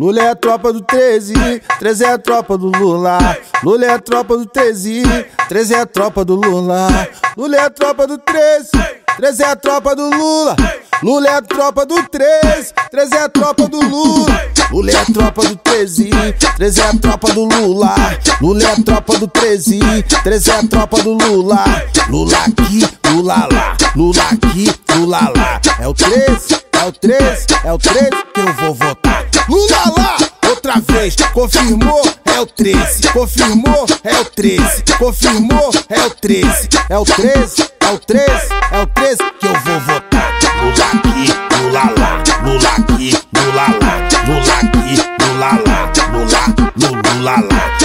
[0.00, 1.34] Lula é a tropa do 13,
[1.78, 3.18] 13 é a tropa do Lula.
[3.62, 5.02] Lula é a tropa do 13,
[5.46, 6.88] 13 é a tropa do Lula.
[7.36, 8.70] Lula é a tropa do 13,
[9.18, 10.56] 13 é a tropa do Lula.
[11.02, 14.50] Lula é a tropa do 13, 13 é a tropa do Lula.
[14.70, 16.10] Lula é a tropa do 13,
[16.56, 17.94] 13 é a tropa do Lula.
[18.40, 19.80] Lula é a tropa do 13,
[20.24, 21.62] 13 é a tropa do Lula.
[22.08, 22.88] Lula aqui,
[23.20, 23.76] Lula lá.
[23.94, 25.60] Lula aqui, Lula lá.
[25.78, 29.26] É o 13, é o 13, é o 13 que eu vou votar.
[29.46, 30.16] Lula lá,
[30.48, 36.98] outra vez, confirmou, é o 13, confirmou, é o 13, confirmou, é o 13, é
[36.98, 38.24] o 13, é o 13,
[38.72, 40.38] é o 13 que eu vou votar.
[40.62, 41.26] Lula aqui,
[41.60, 46.40] Lula lá, Lula aqui, Lula lá, Lula aqui, Lula lá, Lula,
[46.78, 47.36] Lula lá,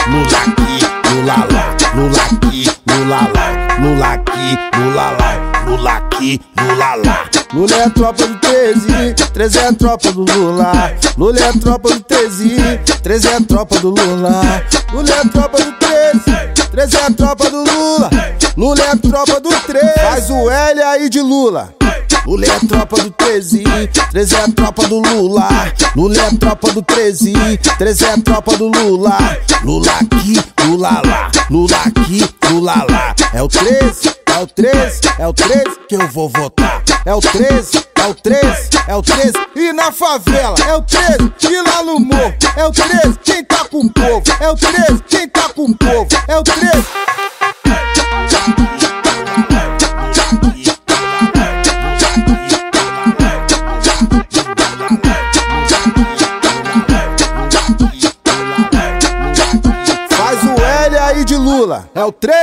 [0.07, 0.79] Lula aqui,
[1.13, 7.25] Lula lá, Lula aqui, Lula lá, Lula aqui, Lula lá, Lula aqui, Lula lá.
[7.53, 10.71] Lula é a tropa do 13, 13 é a tropa do Lula.
[11.15, 14.41] Lula é a tropa do 13, 13 é a tropa do Lula.
[14.91, 18.09] Lula é a tropa do 13, 13 é a tropa do Lula.
[18.57, 19.93] Lula é a tropa do 13.
[20.01, 21.84] Faz o L aí de Lula.
[22.25, 23.63] Lula é a tropa do 13,
[24.11, 25.47] 13 é a tropa do Lula.
[25.95, 27.33] Lula é a tropa do 13,
[27.77, 29.17] 13 é a tropa do Lula.
[29.63, 31.31] Lula aqui, Lula lá.
[31.49, 33.15] Lula aqui, Lula lá.
[33.33, 36.83] É o 13, é o 13, é o 13 que eu vou votar.
[37.05, 39.33] É o 13, é o 13, é o 13.
[39.55, 41.33] E na favela, é o 13.
[41.43, 43.19] E lá no morro, é o 13.
[43.23, 45.03] Quem tá com o povo, é o 13.
[45.07, 46.85] Quem tá com o povo, é o 13.
[61.45, 61.87] Lula.
[61.93, 62.41] É o 13,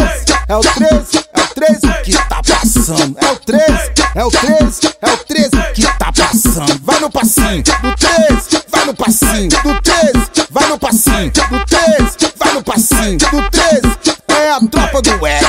[0.48, 3.18] é o 13, é o 13 que tá passando.
[3.18, 3.66] É o 13,
[4.14, 6.80] é o 13, é o 13 que tá passando.
[6.84, 12.32] Vai no passinho do 13, vai no passinho do 13, vai no passinho do 13,
[12.36, 14.31] vai no passinho do 13.
[14.42, 15.46] É a tropa do L,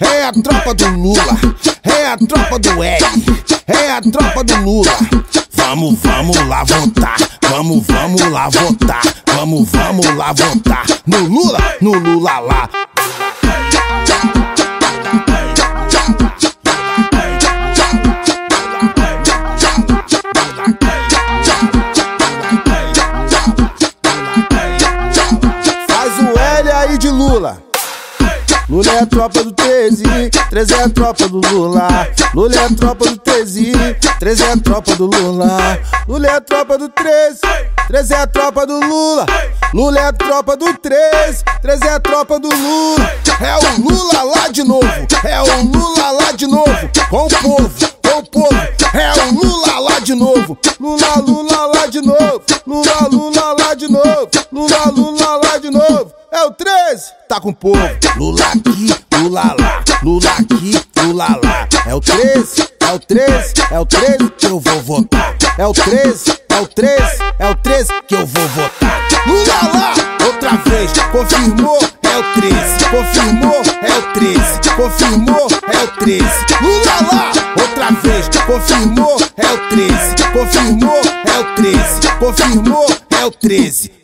[0.00, 1.38] é a tropa do Lula,
[1.82, 3.04] é a tropa do L,
[3.66, 4.96] é a tropa do Lula.
[5.52, 7.16] Vamos, vamos lá votar,
[7.50, 9.02] vamos, vamos lá votar,
[9.34, 10.86] vamos, vamos lá votar.
[11.06, 12.70] No Lula, no Lula lá.
[28.72, 30.02] Lula é a tropa do 13,
[30.48, 31.88] 13 é a tropa do Lula.
[32.34, 33.72] Lula é a tropa do 13,
[34.18, 35.78] 13 é a tropa do Lula.
[36.08, 37.40] Lula é a tropa do 13,
[37.88, 39.26] 13 é a tropa do Lula.
[39.74, 43.12] Lula é a tropa do 13, 13 é a tropa do Lula.
[43.42, 47.70] É o Lula lá de novo, é o Lula lá de novo, com o povo,
[48.02, 48.54] com o povo.
[48.94, 53.88] É o Lula lá de novo, Lula, Lula lá de novo, Lula, Lula lá de
[53.92, 56.21] novo, Lula, Lula lá de novo.
[56.32, 57.78] É o 13, tá com o povo.
[58.16, 61.68] Lula aqui, Lula lá, Lula aqui, Lula lá.
[61.86, 65.36] É o 13, é o 13, é o 13 que eu vou votar.
[65.58, 67.02] É o 13, é o 13,
[67.38, 69.08] é o 13 que eu vou votar.
[69.26, 75.88] Lula lá, outra vez, confirmou, é o 13, confirmou, é o 13, confirmou, é o
[75.98, 76.24] 13.
[76.62, 82.86] Lula lá, outra vez, confirmou, é o 13, confirmou, é o 13, confirmou,
[83.20, 84.01] é o 13.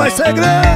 [0.00, 0.69] Vai ser grande!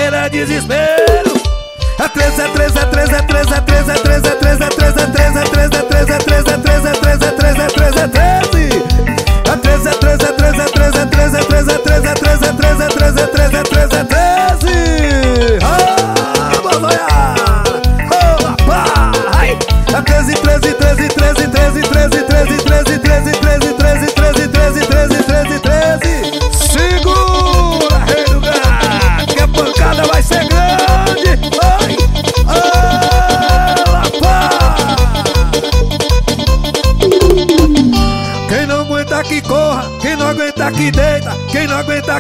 [0.08, 1.17] era é desespero.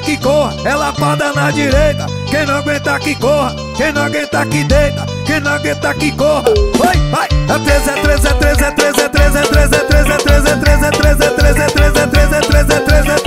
[0.07, 2.05] Que corra, é lapada na direita.
[2.29, 6.43] Quem não aguenta que corra, quem não aguenta que deita, quem não aguenta que corra.
[6.77, 9.83] Vai, vai, é 13, é 13, é 13, é 13, é 13, é 13, é
[9.83, 12.35] 13, é 13, é 13, é 13, é 13, é 13, é 13, é 13,
[12.35, 13.26] é 13, é 13, é 13.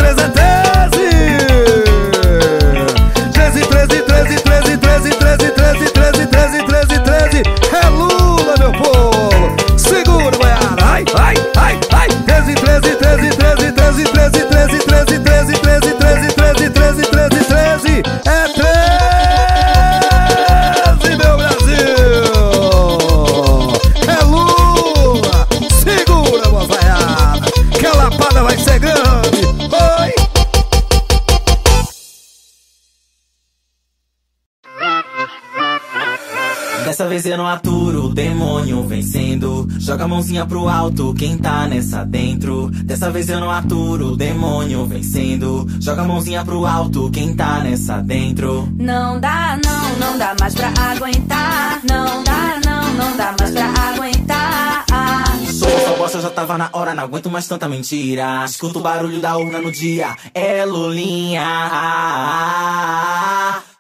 [39.91, 42.71] Joga a mãozinha pro alto, quem tá nessa dentro.
[42.71, 45.67] Dessa vez eu não aturo, o demônio vencendo.
[45.81, 48.69] Joga a mãozinha pro alto, quem tá nessa dentro.
[48.79, 51.81] Não dá, não, não dá mais pra aguentar.
[51.91, 54.85] Não dá, não, não dá mais pra aguentar.
[55.53, 58.45] Sou essa bosta, já tava na hora, não aguento mais tanta mentira.
[58.45, 61.43] Escuto o barulho da urna no dia, é Lulinha.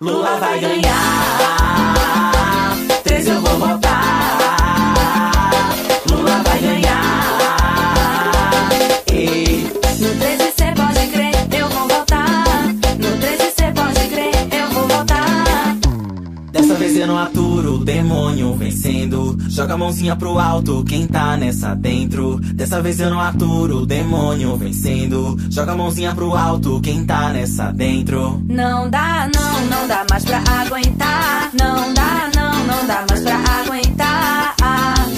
[0.01, 1.71] Lula vai ganhar.
[17.01, 19.37] Eu não aturo, o demônio vencendo.
[19.49, 22.39] Joga a mãozinha pro alto, quem tá nessa dentro.
[22.41, 25.37] Dessa vez eu não aturo, o demônio vencendo.
[25.51, 28.43] Joga a mãozinha pro alto, quem tá nessa dentro.
[28.47, 31.51] Não dá, não, não dá mais pra aguentar.
[31.59, 34.55] Não dá, não, não dá mais pra aguentar.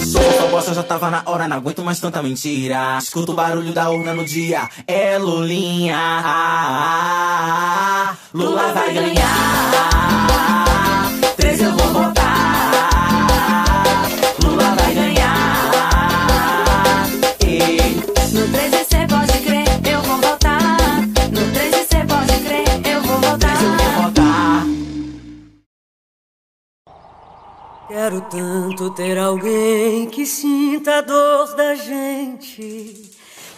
[0.05, 2.97] Sou essa bosta, já tava na hora, não aguento mais tanta mentira.
[2.97, 5.97] Escuto o barulho da urna no dia, é Lulinha.
[8.33, 10.92] Lula vai ganhar.
[11.63, 13.53] 13 eu vou votar.
[14.43, 15.69] Lula vai ganhar.
[17.45, 17.95] Ei.
[18.33, 21.01] No 13 cê pode crer, eu vou voltar.
[21.31, 23.55] No 13 cê pode crer, eu vou voltar.
[23.63, 24.65] Eu vou votar.
[27.87, 33.09] Quero tanto ter alguém que sinta a dor da gente,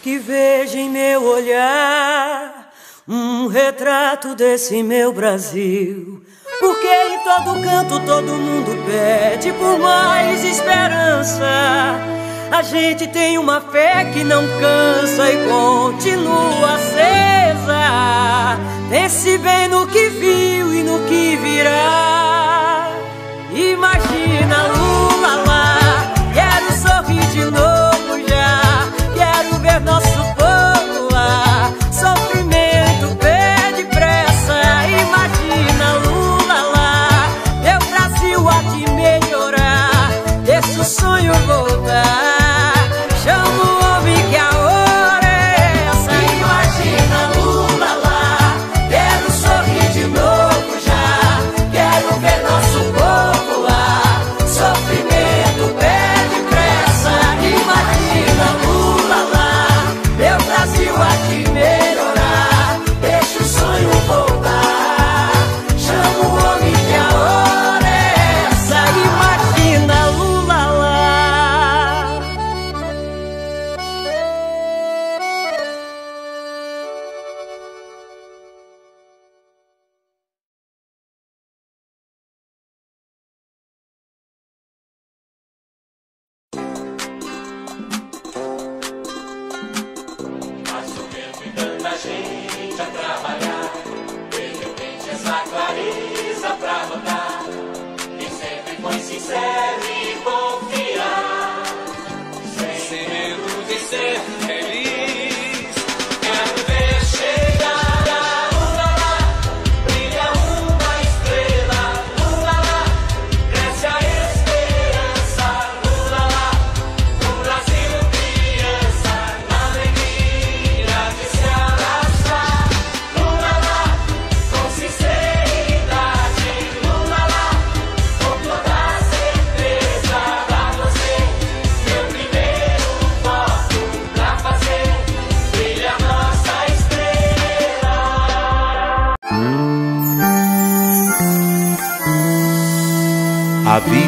[0.02, 2.72] que veja em meu olhar
[3.08, 6.22] um retrato desse meu Brasil.
[6.60, 11.46] Porque em todo canto todo mundo pede por mais esperança.
[12.50, 18.58] A gente tem uma fé que não cansa e continua acesa.
[18.88, 22.90] Pense bem no que viu e no que virá.
[23.52, 24.05] Imagina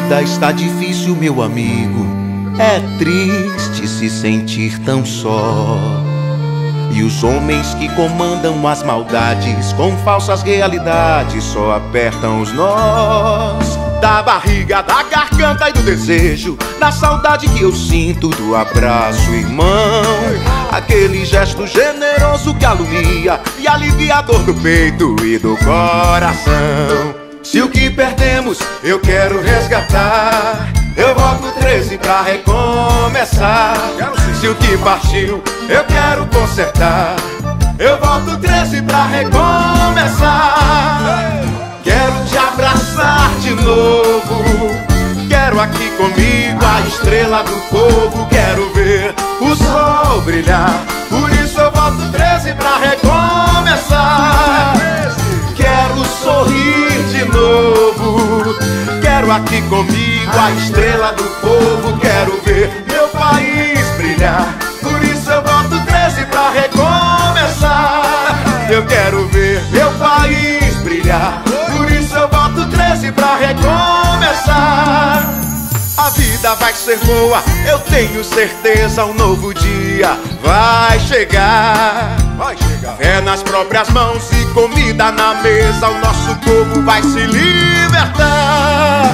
[0.09, 2.03] vida está difícil, meu amigo.
[2.57, 6.03] É triste se sentir tão só.
[6.91, 13.77] E os homens que comandam as maldades com falsas realidades só apertam os nós.
[14.01, 20.03] Da barriga, da garganta e do desejo, da saudade que eu sinto do abraço, irmão.
[20.71, 27.28] Aquele gesto generoso que alumia e alivia a dor do peito e do coração.
[27.51, 33.73] Se o que perdemos eu quero resgatar, eu volto 13 pra recomeçar.
[34.39, 37.15] Se o que partiu eu quero consertar,
[37.79, 40.59] eu volto 13 pra recomeçar.
[41.83, 44.43] Quero te abraçar de novo.
[45.27, 48.27] Quero aqui comigo a estrela do povo.
[48.29, 50.85] Quero ver o sol brilhar.
[51.09, 54.29] Por isso eu volto 13 pra recomeçar.
[55.89, 58.55] Quero sorrir de novo.
[59.01, 61.97] Quero aqui comigo a estrela do povo.
[61.99, 64.55] Quero ver meu país brilhar.
[64.83, 68.35] Por isso eu volto 13 pra recomeçar.
[68.69, 71.48] Eu quero ver meu país brilhar.
[76.39, 79.03] Vida vai ser boa, eu tenho certeza.
[79.03, 82.15] Um novo dia vai chegar.
[82.37, 82.95] Vai chegar.
[82.95, 85.89] Fé nas próprias mãos e comida na mesa.
[85.89, 89.11] O nosso povo vai se libertar.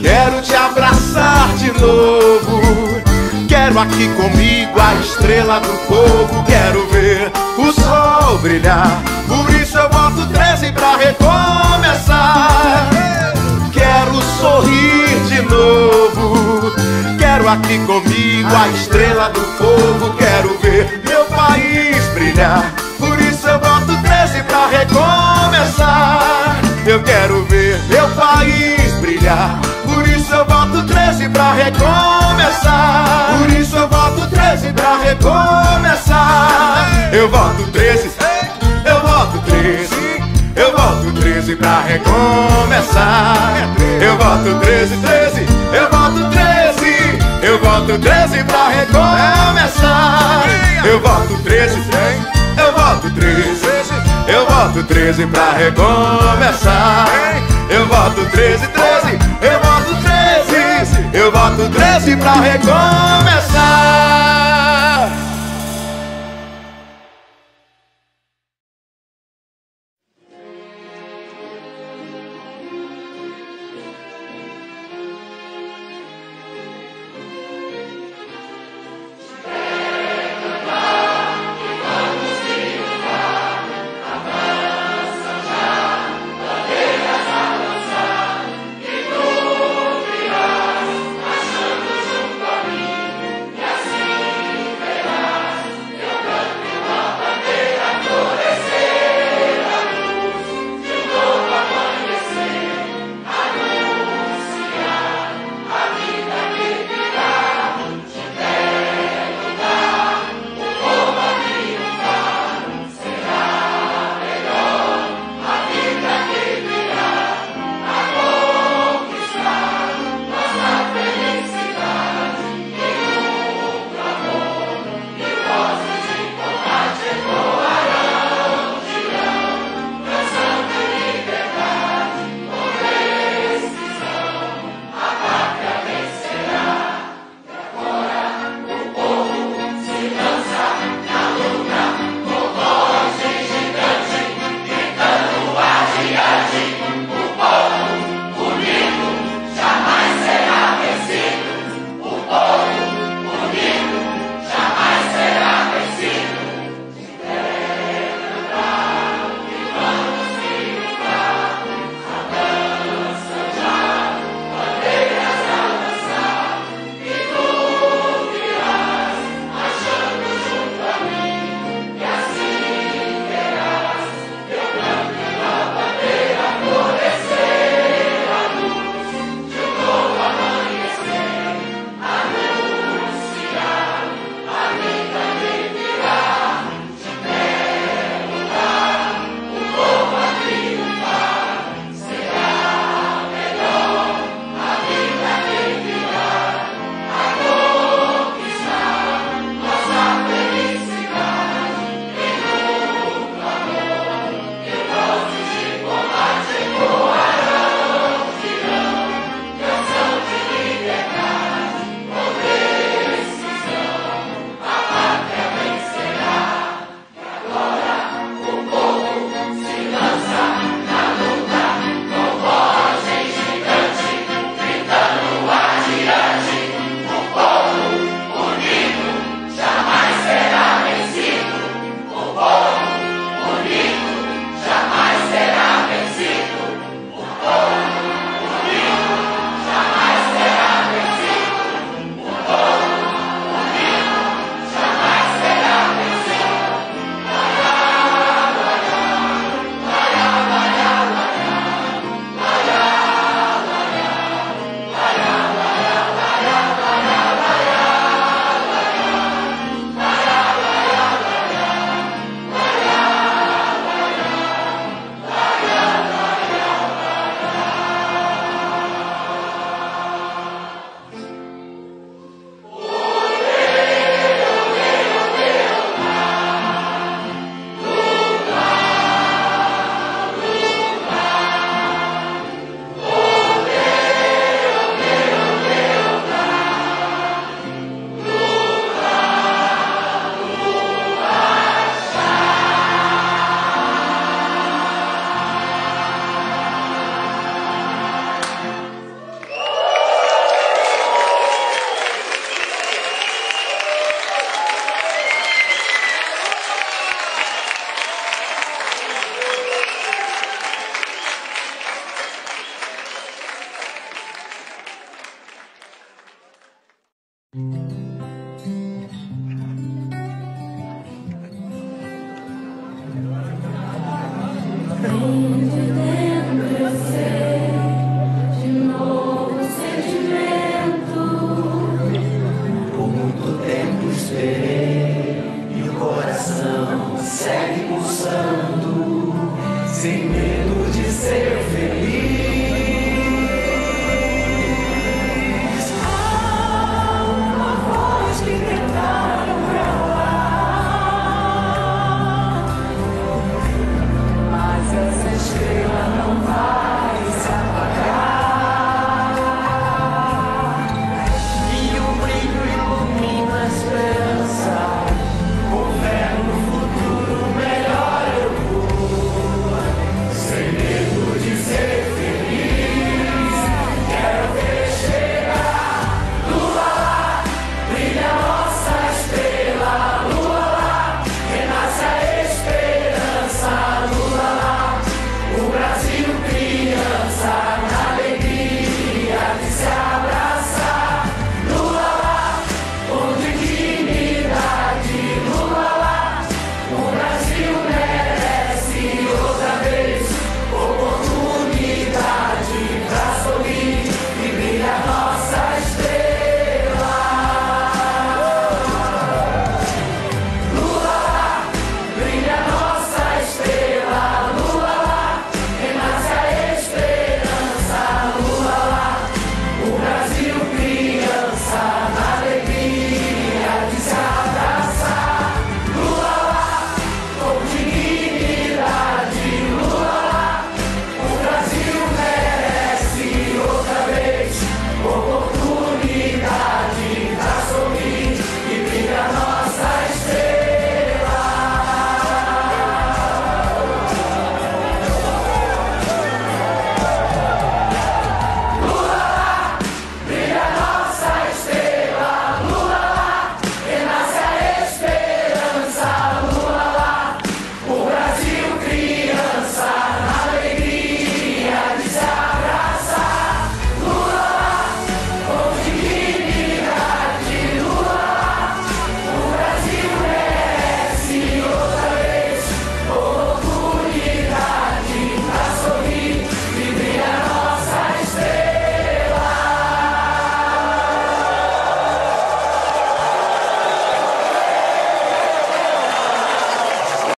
[0.00, 2.62] Quero te abraçar de novo.
[3.46, 6.42] Quero aqui comigo a estrela do povo.
[6.44, 9.02] Quero ver o sol brilhar.
[9.28, 12.88] Por isso eu volto 13 pra recomeçar.
[13.74, 16.35] Quero sorrir de novo.
[17.46, 20.12] Quero aqui comigo a estrela do povo.
[20.16, 22.74] Quero ver meu país brilhar.
[22.98, 26.56] Por isso eu volto 13 pra recomeçar.
[26.84, 29.60] Eu quero ver meu país brilhar.
[29.84, 33.38] Por isso eu volto 13 pra recomeçar.
[33.38, 36.88] Por isso eu volto 13 pra recomeçar.
[37.12, 38.10] Eu volto 13,
[38.84, 39.94] eu volto 13.
[40.56, 43.68] Eu volto 13 pra recomeçar.
[44.00, 45.46] Eu volto 13, 13.
[45.72, 46.55] Eu volto 13.
[47.56, 50.44] Eu volto 13 pra recomeçar.
[50.84, 51.80] Eu volto 13,
[52.58, 53.66] eu volto 13.
[54.28, 57.08] Eu volto 13 pra recomeçar.
[57.70, 59.18] Eu volto 13, 13.
[59.40, 61.08] Eu volto 13.
[61.14, 64.45] Eu boto 13 pra recomeçar.